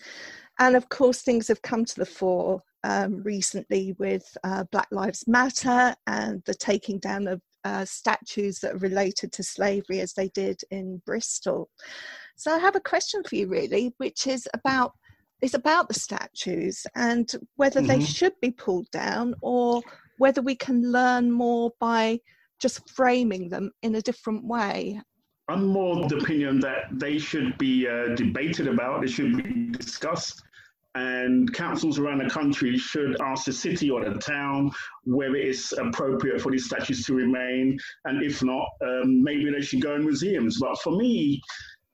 And 0.58 0.76
of 0.76 0.88
course, 0.88 1.22
things 1.22 1.48
have 1.48 1.62
come 1.62 1.84
to 1.86 1.94
the 1.96 2.04
fore 2.04 2.62
um, 2.84 3.22
recently 3.22 3.94
with 3.98 4.24
uh, 4.44 4.64
Black 4.72 4.88
Lives 4.90 5.24
Matter 5.26 5.94
and 6.06 6.42
the 6.46 6.54
taking 6.54 6.98
down 6.98 7.28
of 7.28 7.40
uh, 7.64 7.84
statues 7.84 8.58
that 8.60 8.74
are 8.74 8.78
related 8.78 9.32
to 9.32 9.42
slavery 9.42 10.00
as 10.00 10.14
they 10.14 10.28
did 10.28 10.60
in 10.70 11.02
Bristol. 11.04 11.68
So 12.36 12.54
I 12.54 12.58
have 12.58 12.76
a 12.76 12.80
question 12.80 13.22
for 13.22 13.36
you 13.36 13.48
really, 13.48 13.94
which 13.98 14.26
is 14.26 14.48
about 14.54 14.92
is 15.42 15.54
about 15.54 15.88
the 15.88 15.94
statues 15.94 16.86
and 16.94 17.30
whether 17.56 17.80
mm-hmm. 17.80 18.00
they 18.00 18.04
should 18.04 18.34
be 18.42 18.50
pulled 18.50 18.90
down 18.90 19.34
or 19.40 19.80
whether 20.18 20.42
we 20.42 20.54
can 20.54 20.82
learn 20.92 21.30
more 21.30 21.72
by 21.80 22.18
just 22.60 22.88
framing 22.90 23.48
them 23.48 23.70
in 23.82 23.94
a 23.94 24.02
different 24.02 24.44
way. 24.44 25.00
I'm 25.48 25.66
more 25.66 26.04
of 26.04 26.10
the 26.10 26.18
opinion 26.18 26.60
that 26.60 26.84
they 26.92 27.18
should 27.18 27.56
be 27.56 27.88
uh, 27.88 28.14
debated 28.14 28.68
about, 28.68 29.00
they 29.00 29.08
should 29.08 29.42
be 29.42 29.70
discussed 29.70 30.42
and 30.94 31.52
councils 31.54 31.98
around 31.98 32.18
the 32.18 32.28
country 32.28 32.76
should 32.76 33.20
ask 33.20 33.44
the 33.44 33.52
city 33.52 33.90
or 33.90 34.04
the 34.04 34.18
town 34.18 34.70
whether 35.04 35.36
it's 35.36 35.72
appropriate 35.72 36.40
for 36.40 36.50
these 36.50 36.66
statues 36.66 37.04
to 37.06 37.14
remain, 37.14 37.78
and 38.04 38.22
if 38.22 38.42
not, 38.42 38.66
um, 38.82 39.22
maybe 39.22 39.50
they 39.50 39.60
should 39.60 39.80
go 39.80 39.94
in 39.94 40.02
museums. 40.02 40.58
But 40.58 40.78
for 40.80 40.96
me, 40.96 41.40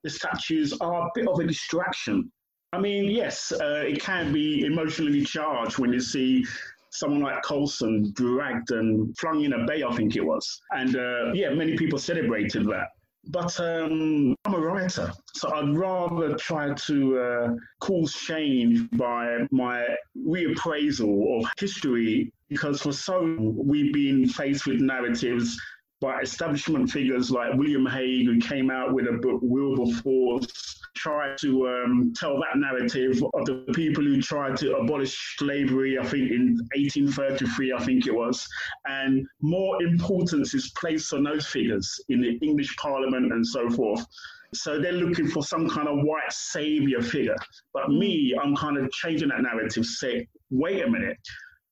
the 0.02 0.10
statues 0.10 0.72
are 0.80 1.06
a 1.06 1.10
bit 1.14 1.28
of 1.28 1.38
a 1.38 1.46
distraction. 1.46 2.30
I 2.72 2.78
mean, 2.78 3.10
yes, 3.10 3.52
uh, 3.52 3.84
it 3.86 4.00
can 4.00 4.32
be 4.32 4.64
emotionally 4.64 5.22
charged 5.24 5.78
when 5.78 5.92
you 5.92 6.00
see 6.00 6.44
someone 6.90 7.20
like 7.20 7.42
Colston 7.42 8.12
dragged 8.14 8.70
and 8.70 9.16
flung 9.18 9.42
in 9.42 9.52
a 9.52 9.66
bay, 9.66 9.82
I 9.82 9.94
think 9.94 10.16
it 10.16 10.24
was. 10.24 10.60
And 10.70 10.96
uh, 10.96 11.32
yeah, 11.32 11.50
many 11.50 11.76
people 11.76 11.98
celebrated 11.98 12.66
that. 12.66 12.88
But 13.28 13.58
um, 13.58 14.36
I'm 14.44 14.54
a 14.54 14.58
writer, 14.58 15.12
so 15.34 15.52
I'd 15.52 15.76
rather 15.76 16.36
try 16.36 16.72
to 16.72 17.18
uh, 17.18 17.48
cause 17.80 18.12
change 18.14 18.88
by 18.92 19.38
my 19.50 19.84
reappraisal 20.16 21.40
of 21.40 21.50
history 21.58 22.32
because 22.48 22.82
for 22.82 22.92
so 22.92 23.20
long 23.20 23.56
we've 23.66 23.92
been 23.92 24.28
faced 24.28 24.66
with 24.66 24.80
narratives 24.80 25.60
by 26.00 26.20
establishment 26.20 26.90
figures 26.90 27.30
like 27.30 27.54
William 27.54 27.86
Hague, 27.86 28.26
who 28.26 28.38
came 28.38 28.70
out 28.70 28.92
with 28.92 29.06
a 29.08 29.12
book, 29.14 29.40
Wilberforce, 29.42 30.75
tried 31.06 31.38
to 31.38 31.68
um, 31.68 32.12
tell 32.16 32.36
that 32.36 32.56
narrative 32.56 33.22
of 33.34 33.46
the 33.46 33.64
people 33.72 34.02
who 34.02 34.20
tried 34.20 34.56
to 34.56 34.76
abolish 34.76 35.36
slavery, 35.38 35.96
I 36.00 36.02
think 36.02 36.32
in 36.32 36.58
1833, 36.74 37.72
I 37.72 37.84
think 37.84 38.08
it 38.08 38.14
was. 38.14 38.44
And 38.86 39.24
more 39.40 39.80
importance 39.84 40.52
is 40.52 40.72
placed 40.76 41.12
on 41.12 41.22
those 41.22 41.46
figures 41.46 42.00
in 42.08 42.20
the 42.20 42.36
English 42.42 42.74
Parliament 42.76 43.32
and 43.32 43.46
so 43.46 43.70
forth. 43.70 44.04
So 44.52 44.80
they're 44.80 44.92
looking 44.92 45.28
for 45.28 45.44
some 45.44 45.68
kind 45.68 45.86
of 45.86 45.98
white 46.02 46.32
savior 46.32 47.00
figure. 47.00 47.36
But 47.72 47.88
me, 47.88 48.34
I'm 48.42 48.56
kind 48.56 48.76
of 48.76 48.90
changing 48.90 49.28
that 49.28 49.42
narrative, 49.42 49.86
say, 49.86 50.26
wait 50.50 50.84
a 50.84 50.90
minute 50.90 51.18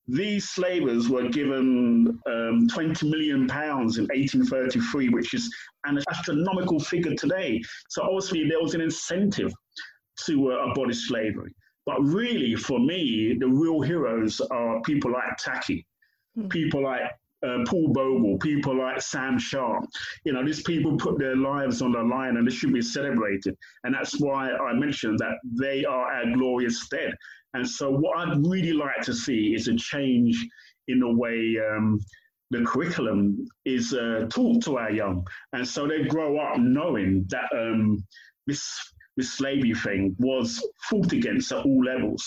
these 0.06 0.50
slavers 0.50 1.08
were 1.08 1.28
given 1.28 2.18
um, 2.26 2.68
20 2.68 3.08
million 3.08 3.46
pounds 3.46 3.98
in 3.98 4.04
1833, 4.04 5.08
which 5.08 5.32
is 5.32 5.54
an 5.84 5.98
astronomical 6.10 6.78
figure 6.78 7.14
today. 7.14 7.62
So 7.88 8.02
obviously 8.02 8.48
there 8.48 8.60
was 8.60 8.74
an 8.74 8.80
incentive 8.80 9.52
to 10.26 10.52
uh, 10.52 10.70
abolish 10.70 11.08
slavery. 11.08 11.54
But 11.86 12.02
really, 12.02 12.54
for 12.54 12.78
me, 12.78 13.36
the 13.38 13.48
real 13.48 13.80
heroes 13.80 14.40
are 14.50 14.80
people 14.82 15.12
like 15.12 15.36
Tacky, 15.38 15.86
mm. 16.38 16.48
people 16.48 16.82
like 16.82 17.02
uh, 17.44 17.58
Paul 17.66 17.88
Bogle, 17.92 18.38
people 18.38 18.78
like 18.78 19.00
Sam 19.02 19.38
Sharpe. 19.38 19.84
You 20.24 20.32
know, 20.32 20.44
these 20.44 20.62
people 20.62 20.96
put 20.96 21.18
their 21.18 21.36
lives 21.36 21.82
on 21.82 21.92
the 21.92 22.02
line 22.02 22.36
and 22.36 22.46
they 22.46 22.54
should 22.54 22.72
be 22.72 22.80
celebrated. 22.80 23.56
And 23.84 23.94
that's 23.94 24.18
why 24.18 24.50
I 24.50 24.72
mentioned 24.72 25.18
that 25.18 25.36
they 25.44 25.84
are 25.84 26.10
our 26.10 26.32
glorious 26.32 26.88
dead. 26.88 27.14
And 27.54 27.68
so, 27.68 27.90
what 27.90 28.18
I'd 28.18 28.44
really 28.44 28.72
like 28.72 29.00
to 29.02 29.14
see 29.14 29.54
is 29.54 29.68
a 29.68 29.76
change 29.76 30.46
in 30.88 31.00
the 31.00 31.12
way 31.12 31.56
um, 31.70 32.00
the 32.50 32.64
curriculum 32.64 33.46
is 33.64 33.94
uh, 33.94 34.26
taught 34.28 34.62
to 34.64 34.76
our 34.76 34.90
young, 34.90 35.26
and 35.52 35.66
so 35.66 35.86
they 35.86 36.04
grow 36.04 36.38
up 36.38 36.58
knowing 36.58 37.24
that 37.30 37.48
um, 37.52 38.04
this 38.46 38.68
this 39.16 39.32
slavery 39.34 39.74
thing 39.74 40.14
was 40.18 40.66
fought 40.88 41.12
against 41.12 41.52
at 41.52 41.64
all 41.64 41.84
levels. 41.84 42.24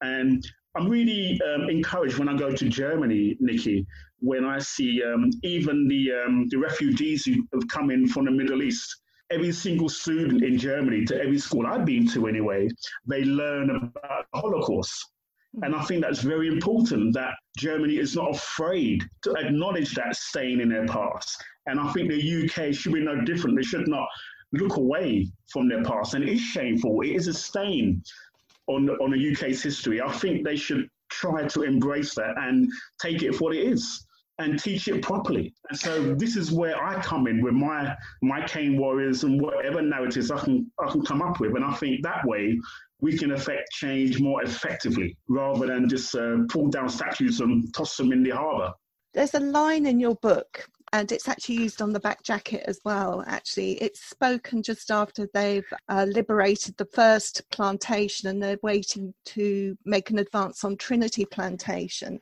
And 0.00 0.44
I'm 0.74 0.88
really 0.88 1.38
um, 1.42 1.68
encouraged 1.68 2.18
when 2.18 2.28
I 2.28 2.36
go 2.36 2.50
to 2.50 2.68
Germany, 2.68 3.36
Nikki, 3.40 3.86
when 4.20 4.44
I 4.44 4.58
see 4.58 5.02
um, 5.02 5.30
even 5.42 5.86
the 5.86 6.12
um, 6.24 6.48
the 6.48 6.56
refugees 6.56 7.24
who 7.24 7.46
have 7.52 7.68
come 7.68 7.90
in 7.90 8.08
from 8.08 8.24
the 8.24 8.30
Middle 8.30 8.62
East. 8.62 9.01
Every 9.32 9.52
single 9.52 9.88
student 9.88 10.44
in 10.44 10.58
Germany, 10.58 11.06
to 11.06 11.18
every 11.18 11.38
school 11.38 11.66
I've 11.66 11.86
been 11.86 12.06
to 12.08 12.26
anyway, 12.26 12.68
they 13.06 13.24
learn 13.24 13.70
about 13.70 14.26
the 14.32 14.40
Holocaust. 14.40 15.12
Hmm. 15.56 15.64
And 15.64 15.74
I 15.74 15.82
think 15.84 16.02
that's 16.02 16.20
very 16.20 16.48
important 16.48 17.14
that 17.14 17.34
Germany 17.56 17.96
is 17.96 18.14
not 18.14 18.36
afraid 18.36 19.02
to 19.22 19.32
acknowledge 19.32 19.94
that 19.94 20.16
stain 20.16 20.60
in 20.60 20.68
their 20.68 20.86
past. 20.86 21.42
And 21.66 21.80
I 21.80 21.90
think 21.92 22.10
the 22.10 22.44
UK 22.44 22.74
should 22.74 22.92
be 22.92 23.00
no 23.00 23.22
different. 23.22 23.56
They 23.56 23.62
should 23.62 23.88
not 23.88 24.06
look 24.52 24.76
away 24.76 25.28
from 25.50 25.66
their 25.68 25.82
past. 25.82 26.12
And 26.12 26.22
it 26.24 26.30
is 26.30 26.40
shameful. 26.40 27.00
It 27.00 27.12
is 27.12 27.28
a 27.28 27.34
stain 27.34 28.02
on, 28.66 28.90
on 28.90 29.12
the 29.12 29.32
UK's 29.32 29.62
history. 29.62 30.02
I 30.02 30.12
think 30.12 30.44
they 30.44 30.56
should 30.56 30.88
try 31.08 31.46
to 31.46 31.62
embrace 31.62 32.14
that 32.16 32.34
and 32.36 32.70
take 33.00 33.22
it 33.22 33.34
for 33.34 33.44
what 33.44 33.56
it 33.56 33.66
is 33.66 34.06
and 34.38 34.58
teach 34.58 34.88
it 34.88 35.02
properly. 35.02 35.54
And 35.68 35.78
so 35.78 36.14
this 36.14 36.36
is 36.36 36.50
where 36.50 36.82
I 36.82 37.00
come 37.02 37.26
in 37.26 37.42
with 37.42 37.54
my 37.54 37.94
my 38.22 38.46
cane 38.46 38.78
warriors 38.78 39.24
and 39.24 39.40
whatever 39.40 39.82
narratives 39.82 40.30
I 40.30 40.38
can 40.38 40.70
I 40.80 40.90
can 40.90 41.04
come 41.04 41.22
up 41.22 41.40
with. 41.40 41.54
And 41.54 41.64
I 41.64 41.74
think 41.74 42.02
that 42.02 42.26
way 42.26 42.58
we 43.00 43.18
can 43.18 43.32
affect 43.32 43.70
change 43.72 44.20
more 44.20 44.42
effectively 44.42 45.16
rather 45.28 45.66
than 45.66 45.88
just 45.88 46.14
uh, 46.14 46.38
pull 46.48 46.68
down 46.68 46.88
statues 46.88 47.40
and 47.40 47.72
toss 47.74 47.96
them 47.96 48.12
in 48.12 48.22
the 48.22 48.30
harbour. 48.30 48.72
There's 49.12 49.34
a 49.34 49.40
line 49.40 49.84
in 49.84 50.00
your 50.00 50.14
book, 50.14 50.66
and 50.92 51.10
it's 51.12 51.28
actually 51.28 51.56
used 51.56 51.82
on 51.82 51.92
the 51.92 52.00
back 52.00 52.22
jacket 52.22 52.64
as 52.66 52.80
well. 52.84 53.24
Actually, 53.26 53.72
it's 53.82 54.02
spoken 54.04 54.62
just 54.62 54.90
after 54.90 55.28
they've 55.34 55.66
uh, 55.88 56.06
liberated 56.08 56.76
the 56.76 56.86
first 56.86 57.42
plantation 57.50 58.28
and 58.28 58.42
they're 58.42 58.58
waiting 58.62 59.12
to 59.26 59.76
make 59.84 60.10
an 60.10 60.18
advance 60.18 60.64
on 60.64 60.76
Trinity 60.76 61.26
Plantation. 61.26 62.20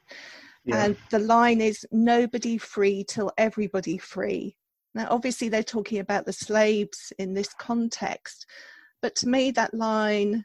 Yeah. 0.64 0.85
And 0.85 0.96
the 1.11 1.18
line 1.18 1.61
is 1.61 1.87
nobody 1.90 2.59
free 2.59 3.05
till 3.09 3.33
everybody 3.38 3.99
free. 3.99 4.57
Now, 4.94 5.07
obviously, 5.11 5.49
they're 5.49 5.62
talking 5.62 5.99
about 5.99 6.27
the 6.27 6.33
slaves 6.33 7.12
in 7.18 7.35
this 7.35 7.55
context, 7.55 8.46
but 9.03 9.14
to 9.16 9.29
me, 9.29 9.51
that 9.53 9.73
line 9.73 10.44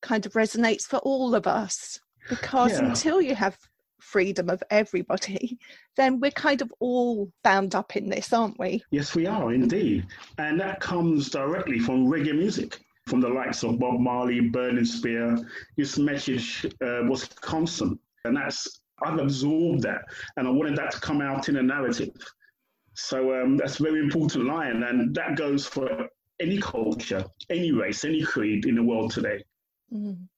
kind 0.00 0.26
of 0.26 0.32
resonates 0.32 0.82
for 0.82 0.98
all 0.98 1.34
of 1.34 1.46
us 1.46 2.00
because 2.28 2.72
yeah. 2.72 2.88
until 2.88 3.20
you 3.20 3.34
have 3.34 3.56
freedom 4.00 4.50
of 4.50 4.62
everybody, 4.70 5.58
then 5.96 6.20
we're 6.20 6.30
kind 6.32 6.60
of 6.60 6.72
all 6.80 7.32
bound 7.44 7.74
up 7.74 7.96
in 7.96 8.08
this, 8.08 8.32
aren't 8.32 8.58
we? 8.58 8.82
Yes, 8.90 9.14
we 9.14 9.26
are 9.26 9.52
indeed. 9.52 10.06
And 10.38 10.60
that 10.60 10.80
comes 10.80 11.30
directly 11.30 11.78
from 11.78 12.06
reggae 12.06 12.36
music, 12.36 12.80
from 13.06 13.20
the 13.20 13.28
likes 13.28 13.62
of 13.62 13.78
Bob 13.78 14.00
Marley, 14.00 14.40
Burning 14.40 14.84
Spear. 14.84 15.38
This 15.76 15.98
message 15.98 16.66
uh, 16.82 17.02
was 17.04 17.26
constant. 17.26 17.98
And 18.24 18.36
that's, 18.36 18.81
I've 19.04 19.18
absorbed 19.18 19.82
that. 19.82 20.02
And 20.36 20.46
I 20.46 20.50
wanted 20.50 20.76
that 20.76 20.92
to 20.92 21.00
come 21.00 21.20
out 21.20 21.48
in 21.48 21.56
a 21.56 21.62
narrative. 21.62 22.14
So 22.94 23.40
um, 23.40 23.56
that's 23.56 23.80
a 23.80 23.82
very 23.82 24.00
important 24.00 24.46
line. 24.46 24.82
And 24.82 25.14
that 25.14 25.36
goes 25.36 25.66
for 25.66 26.08
any 26.40 26.58
culture, 26.58 27.24
any 27.50 27.72
race, 27.72 28.04
any 28.04 28.22
creed 28.22 28.66
in 28.66 28.74
the 28.74 28.82
world 28.82 29.12
today. 29.12 29.42
Mm. 29.92 30.28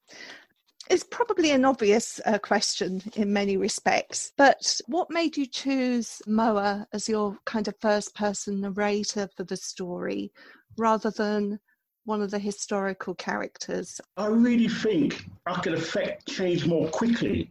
It's 0.91 1.05
probably 1.05 1.53
an 1.53 1.65
obvious 1.65 2.21
uh, 2.27 2.39
question 2.39 3.03
in 3.17 3.33
many 3.33 3.57
respects, 3.57 4.33
but 4.37 4.81
what 4.87 5.11
made 5.11 5.35
you 5.35 5.47
choose 5.47 6.21
Moa 6.27 6.87
as 6.93 7.09
your 7.09 7.39
kind 7.47 7.67
of 7.69 7.75
first 7.81 8.15
person 8.15 8.61
narrator 8.61 9.27
for 9.35 9.45
the 9.45 9.57
story 9.57 10.31
rather 10.77 11.11
than 11.11 11.59
one 12.05 12.21
of 12.21 12.31
the 12.31 12.39
historical 12.39 13.15
characters? 13.15 13.99
I 14.19 14.27
really 14.27 14.69
think 14.69 15.25
I 15.47 15.59
could 15.61 15.73
affect 15.73 16.29
change 16.29 16.67
more 16.67 16.89
quickly 16.89 17.51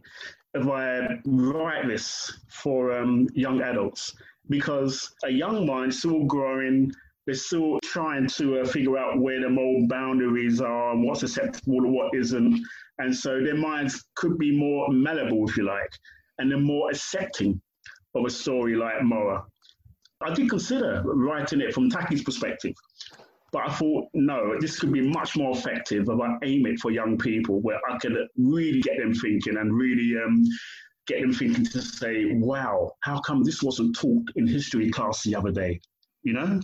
if 0.54 0.68
I 0.68 1.20
write 1.24 1.88
this 1.88 2.32
for 2.48 2.92
um, 2.92 3.28
young 3.34 3.60
adults 3.60 4.14
because 4.48 5.12
a 5.24 5.30
young 5.30 5.66
mind 5.66 5.94
still 5.94 6.24
growing 6.24 6.92
they're 7.26 7.34
still 7.34 7.78
trying 7.82 8.28
to 8.28 8.60
uh, 8.60 8.64
figure 8.66 8.98
out 8.98 9.18
where 9.18 9.40
the 9.40 9.48
moral 9.48 9.86
boundaries 9.88 10.60
are 10.60 10.92
and 10.92 11.04
what's 11.04 11.22
acceptable 11.22 11.78
and 11.78 11.92
what 11.92 12.14
isn't. 12.14 12.60
And 12.98 13.16
so 13.16 13.42
their 13.42 13.56
minds 13.56 14.04
could 14.14 14.38
be 14.38 14.56
more 14.56 14.88
malleable, 14.90 15.48
if 15.48 15.56
you 15.56 15.64
like, 15.64 15.90
and 16.38 16.50
they're 16.50 16.58
more 16.58 16.90
accepting 16.90 17.60
of 18.14 18.26
a 18.26 18.30
story 18.30 18.76
like 18.76 19.02
Moa. 19.02 19.44
I 20.20 20.32
did 20.34 20.50
consider 20.50 21.02
writing 21.04 21.60
it 21.60 21.74
from 21.74 21.90
Tacky's 21.90 22.22
perspective, 22.22 22.74
but 23.54 23.70
I 23.70 23.72
thought, 23.72 24.08
no, 24.14 24.58
this 24.58 24.80
could 24.80 24.92
be 24.92 25.00
much 25.00 25.36
more 25.36 25.56
effective 25.56 26.08
if 26.08 26.20
I 26.20 26.36
aim 26.42 26.66
it 26.66 26.80
for 26.80 26.90
young 26.90 27.16
people 27.16 27.60
where 27.60 27.78
I 27.88 27.96
could 27.98 28.16
really 28.36 28.80
get 28.80 28.98
them 28.98 29.14
thinking 29.14 29.56
and 29.58 29.72
really 29.72 30.20
um, 30.20 30.42
get 31.06 31.20
them 31.20 31.32
thinking 31.32 31.64
to 31.66 31.80
say, 31.80 32.32
wow, 32.32 32.90
how 33.04 33.20
come 33.20 33.44
this 33.44 33.62
wasn't 33.62 33.96
taught 33.96 34.24
in 34.34 34.48
history 34.48 34.90
class 34.90 35.22
the 35.22 35.36
other 35.36 35.52
day? 35.52 35.80
You 36.24 36.32
know? 36.32 36.60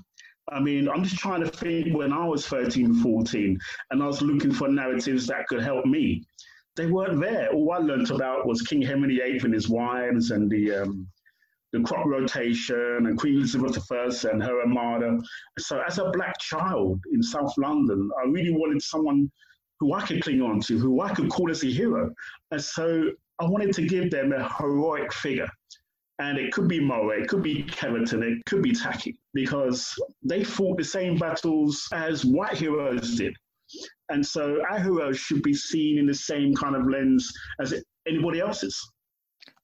I 0.48 0.58
mean, 0.58 0.88
I'm 0.88 1.04
just 1.04 1.18
trying 1.18 1.44
to 1.44 1.48
think 1.48 1.96
when 1.96 2.12
I 2.12 2.26
was 2.26 2.44
13, 2.48 2.92
14, 2.92 3.56
and 3.92 4.02
I 4.02 4.06
was 4.08 4.20
looking 4.20 4.50
for 4.50 4.66
narratives 4.66 5.28
that 5.28 5.46
could 5.46 5.62
help 5.62 5.86
me. 5.86 6.24
They 6.74 6.86
weren't 6.86 7.20
there. 7.20 7.52
All 7.52 7.70
I 7.70 7.78
learned 7.78 8.10
about 8.10 8.48
was 8.48 8.62
King 8.62 8.82
Henry 8.82 9.16
VIII 9.16 9.42
and 9.44 9.54
his 9.54 9.68
wives 9.68 10.32
and 10.32 10.50
the 10.50 10.72
um, 10.72 11.06
the 11.72 11.80
crop 11.80 12.06
rotation 12.06 13.06
and 13.06 13.18
Queen 13.18 13.36
Elizabeth 13.36 13.78
I 13.90 14.28
and 14.30 14.42
her 14.42 14.60
armada. 14.60 15.18
So, 15.58 15.82
as 15.86 15.98
a 15.98 16.10
black 16.10 16.38
child 16.38 17.00
in 17.12 17.22
South 17.22 17.52
London, 17.58 18.10
I 18.22 18.28
really 18.28 18.52
wanted 18.52 18.82
someone 18.82 19.30
who 19.78 19.94
I 19.94 20.02
could 20.06 20.22
cling 20.22 20.42
on 20.42 20.60
to, 20.60 20.78
who 20.78 21.00
I 21.00 21.14
could 21.14 21.30
call 21.30 21.50
as 21.50 21.62
a 21.64 21.70
hero. 21.70 22.12
And 22.50 22.62
so, 22.62 23.10
I 23.38 23.44
wanted 23.44 23.72
to 23.74 23.86
give 23.86 24.10
them 24.10 24.32
a 24.32 24.48
heroic 24.58 25.12
figure 25.12 25.48
and 26.20 26.36
it 26.36 26.52
could 26.52 26.68
be 26.68 26.78
Moa, 26.78 27.20
it 27.20 27.28
could 27.28 27.42
be 27.42 27.64
Keverton, 27.64 28.22
it 28.22 28.44
could 28.44 28.62
be 28.62 28.72
Tacky, 28.72 29.16
because 29.32 29.98
they 30.22 30.44
fought 30.44 30.76
the 30.76 30.84
same 30.84 31.16
battles 31.16 31.88
as 31.94 32.26
white 32.26 32.58
heroes 32.58 33.16
did. 33.16 33.34
And 34.10 34.24
so 34.24 34.60
our 34.68 34.78
heroes 34.78 35.18
should 35.18 35.42
be 35.42 35.54
seen 35.54 35.98
in 35.98 36.06
the 36.06 36.14
same 36.14 36.54
kind 36.54 36.76
of 36.76 36.86
lens 36.86 37.32
as 37.60 37.72
anybody 38.06 38.40
else's. 38.40 38.78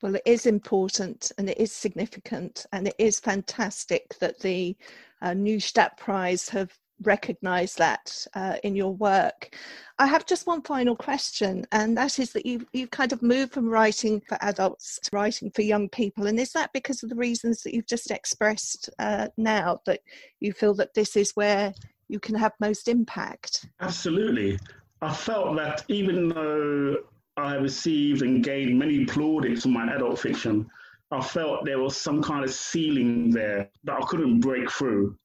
Well, 0.02 0.14
it 0.14 0.22
is 0.26 0.46
important 0.46 1.32
and 1.38 1.48
it 1.48 1.58
is 1.58 1.72
significant, 1.72 2.66
and 2.72 2.88
it 2.88 2.94
is 2.98 3.18
fantastic 3.18 4.18
that 4.20 4.38
the 4.40 4.76
uh, 5.22 5.30
Neustadt 5.30 5.96
Prize 5.96 6.48
have 6.50 6.76
recognize 7.02 7.74
that 7.74 8.26
uh, 8.34 8.56
in 8.62 8.74
your 8.74 8.94
work. 8.94 9.54
I 9.98 10.06
have 10.06 10.26
just 10.26 10.46
one 10.46 10.62
final 10.62 10.96
question, 10.96 11.66
and 11.72 11.96
that 11.96 12.18
is 12.18 12.32
that 12.32 12.46
you 12.46 12.66
you've 12.72 12.90
kind 12.90 13.12
of 13.12 13.22
moved 13.22 13.52
from 13.52 13.68
writing 13.68 14.20
for 14.28 14.38
adults 14.40 14.98
to 15.04 15.10
writing 15.12 15.50
for 15.50 15.62
young 15.62 15.88
people, 15.88 16.26
and 16.26 16.38
is 16.38 16.52
that 16.52 16.72
because 16.72 17.02
of 17.02 17.08
the 17.08 17.16
reasons 17.16 17.62
that 17.62 17.74
you've 17.74 17.86
just 17.86 18.10
expressed 18.10 18.90
uh, 18.98 19.28
now 19.36 19.80
that 19.86 20.00
you 20.40 20.52
feel 20.52 20.74
that 20.74 20.94
this 20.94 21.16
is 21.16 21.32
where 21.32 21.72
you 22.08 22.20
can 22.20 22.34
have 22.34 22.52
most 22.60 22.88
impact? 22.88 23.66
Absolutely. 23.80 24.58
I 25.02 25.12
felt 25.12 25.56
that 25.56 25.84
even 25.88 26.28
though 26.28 26.96
I 27.36 27.54
received 27.56 28.22
and 28.22 28.42
gained 28.42 28.78
many 28.78 29.04
plaudits 29.04 29.62
for 29.62 29.68
my 29.68 29.92
adult 29.94 30.18
fiction, 30.18 30.66
I 31.10 31.20
felt 31.20 31.64
there 31.64 31.78
was 31.78 31.96
some 31.96 32.22
kind 32.22 32.44
of 32.44 32.50
ceiling 32.50 33.30
there 33.30 33.70
that 33.84 34.02
I 34.02 34.04
couldn't 34.06 34.40
break 34.40 34.70
through. 34.70 35.16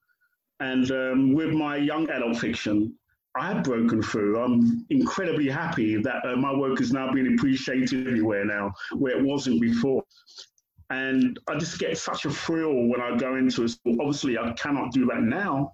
And 0.60 0.92
um, 0.92 1.34
with 1.34 1.54
my 1.54 1.78
young 1.78 2.10
adult 2.10 2.38
fiction, 2.38 2.94
I 3.36 3.48
have 3.54 3.64
broken 3.64 4.02
through. 4.02 4.40
I'm 4.40 4.86
incredibly 4.90 5.50
happy 5.50 5.96
that 6.02 6.26
uh, 6.26 6.36
my 6.36 6.54
work 6.54 6.82
is 6.82 6.92
now 6.92 7.12
being 7.12 7.34
appreciated 7.34 8.08
everywhere 8.08 8.46
now, 8.46 8.74
where 8.94 9.18
it 9.18 9.24
wasn't 9.24 9.62
before. 9.62 10.04
And 10.90 11.40
I 11.50 11.58
just 11.58 11.80
get 11.80 11.98
such 11.98 12.26
a 12.26 12.30
thrill 12.30 12.88
when 12.88 13.00
I 13.00 13.16
go 13.16 13.38
into 13.38 13.64
a 13.64 13.70
school. 13.70 13.96
Obviously, 14.02 14.38
I 14.38 14.52
cannot 14.54 14.92
do 14.92 15.06
that 15.06 15.22
now, 15.22 15.74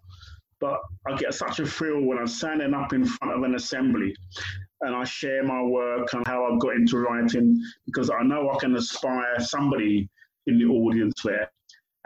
but 0.59 0.79
I 1.07 1.15
get 1.17 1.33
such 1.33 1.59
a 1.59 1.65
thrill 1.65 2.01
when 2.01 2.19
I'm 2.19 2.27
standing 2.27 2.75
up 2.75 2.93
in 2.93 3.05
front 3.05 3.33
of 3.35 3.43
an 3.43 3.55
assembly 3.55 4.15
and 4.81 4.95
I 4.95 5.03
share 5.03 5.43
my 5.43 5.61
work 5.61 6.13
and 6.13 6.25
how 6.27 6.45
I've 6.45 6.59
got 6.59 6.75
into 6.75 6.99
writing 6.99 7.61
because 7.85 8.09
I 8.09 8.23
know 8.23 8.49
I 8.49 8.57
can 8.59 8.75
inspire 8.75 9.39
somebody 9.39 10.09
in 10.45 10.59
the 10.59 10.65
audience 10.65 11.21
there 11.23 11.49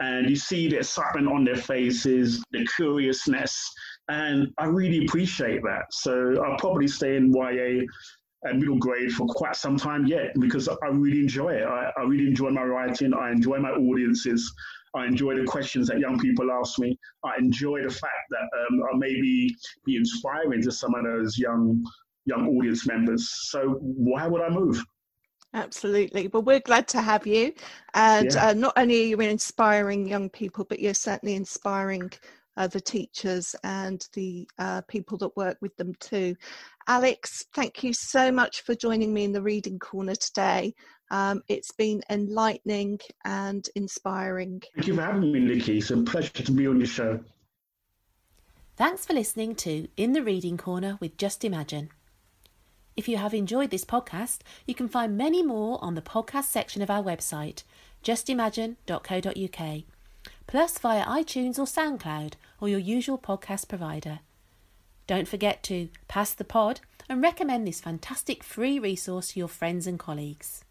and 0.02 0.28
you 0.28 0.36
see 0.36 0.68
the 0.68 0.78
excitement 0.78 1.28
on 1.28 1.44
their 1.44 1.56
faces, 1.56 2.42
the 2.50 2.66
curiousness, 2.76 3.72
and 4.08 4.52
I 4.58 4.66
really 4.66 5.04
appreciate 5.04 5.62
that. 5.62 5.84
So 5.90 6.42
I'll 6.44 6.58
probably 6.58 6.88
stay 6.88 7.16
in 7.16 7.32
YA 7.32 7.86
and 8.44 8.58
middle 8.58 8.78
grade 8.78 9.12
for 9.12 9.26
quite 9.28 9.54
some 9.54 9.76
time 9.76 10.06
yet 10.06 10.32
because 10.40 10.68
I 10.68 10.88
really 10.90 11.20
enjoy 11.20 11.50
it. 11.50 11.62
I, 11.62 11.92
I 11.96 12.02
really 12.02 12.26
enjoy 12.26 12.50
my 12.50 12.64
writing. 12.64 13.14
I 13.14 13.30
enjoy 13.30 13.58
my 13.58 13.70
audiences. 13.70 14.52
I 14.94 15.06
enjoy 15.06 15.36
the 15.36 15.44
questions 15.44 15.88
that 15.88 16.00
young 16.00 16.18
people 16.18 16.50
ask 16.50 16.78
me. 16.78 16.98
I 17.24 17.36
enjoy 17.38 17.82
the 17.82 17.90
fact 17.90 18.28
that 18.30 18.48
um, 18.70 18.82
I 18.92 18.96
may 18.96 19.14
be, 19.20 19.56
be 19.86 19.96
inspiring 19.96 20.62
to 20.62 20.72
some 20.72 20.94
of 20.94 21.04
those 21.04 21.38
young 21.38 21.82
young 22.24 22.48
audience 22.48 22.86
members. 22.86 23.28
So 23.50 23.78
why 23.80 24.26
would 24.26 24.42
I 24.42 24.48
move? 24.48 24.82
Absolutely. 25.54 26.28
Well, 26.28 26.42
we're 26.42 26.60
glad 26.60 26.88
to 26.88 27.02
have 27.02 27.26
you. 27.26 27.52
And 27.94 28.32
yeah. 28.32 28.48
uh, 28.48 28.52
not 28.54 28.72
only 28.76 29.02
are 29.02 29.06
you 29.06 29.20
inspiring 29.20 30.06
young 30.06 30.30
people, 30.30 30.64
but 30.64 30.80
you're 30.80 30.94
certainly 30.94 31.34
inspiring 31.34 32.10
uh, 32.56 32.66
the 32.66 32.80
teachers 32.80 33.54
and 33.64 34.06
the 34.14 34.48
uh, 34.58 34.82
people 34.82 35.18
that 35.18 35.36
work 35.36 35.56
with 35.60 35.76
them 35.76 35.94
too. 36.00 36.34
Alex, 36.88 37.44
thank 37.54 37.82
you 37.82 37.92
so 37.92 38.32
much 38.32 38.62
for 38.62 38.74
joining 38.74 39.12
me 39.12 39.24
in 39.24 39.32
the 39.32 39.42
Reading 39.42 39.78
Corner 39.78 40.14
today. 40.14 40.74
Um, 41.10 41.42
it's 41.48 41.72
been 41.72 42.02
enlightening 42.08 42.98
and 43.24 43.68
inspiring. 43.74 44.62
Thank 44.74 44.88
you 44.88 44.94
for 44.94 45.02
having 45.02 45.32
me, 45.32 45.40
Nikki. 45.40 45.78
It's 45.78 45.90
a 45.90 45.98
pleasure 45.98 46.30
to 46.30 46.52
be 46.52 46.66
on 46.66 46.78
your 46.78 46.86
show. 46.86 47.20
Thanks 48.76 49.04
for 49.04 49.12
listening 49.12 49.54
to 49.56 49.86
In 49.98 50.14
the 50.14 50.22
Reading 50.22 50.56
Corner 50.56 50.96
with 51.00 51.18
Just 51.18 51.44
Imagine. 51.44 51.90
If 52.96 53.08
you 53.08 53.16
have 53.16 53.32
enjoyed 53.32 53.70
this 53.70 53.84
podcast, 53.84 54.40
you 54.66 54.74
can 54.74 54.88
find 54.88 55.16
many 55.16 55.42
more 55.42 55.82
on 55.82 55.94
the 55.94 56.02
podcast 56.02 56.44
section 56.44 56.82
of 56.82 56.90
our 56.90 57.02
website, 57.02 57.62
justimagine.co.uk, 58.04 59.82
plus 60.46 60.78
via 60.78 61.04
iTunes 61.04 61.58
or 61.58 61.64
SoundCloud 61.64 62.34
or 62.60 62.68
your 62.68 62.78
usual 62.78 63.18
podcast 63.18 63.68
provider. 63.68 64.20
Don't 65.06 65.28
forget 65.28 65.62
to 65.64 65.88
pass 66.08 66.32
the 66.34 66.44
pod 66.44 66.80
and 67.08 67.22
recommend 67.22 67.66
this 67.66 67.80
fantastic 67.80 68.44
free 68.44 68.78
resource 68.78 69.32
to 69.32 69.38
your 69.38 69.48
friends 69.48 69.86
and 69.86 69.98
colleagues. 69.98 70.64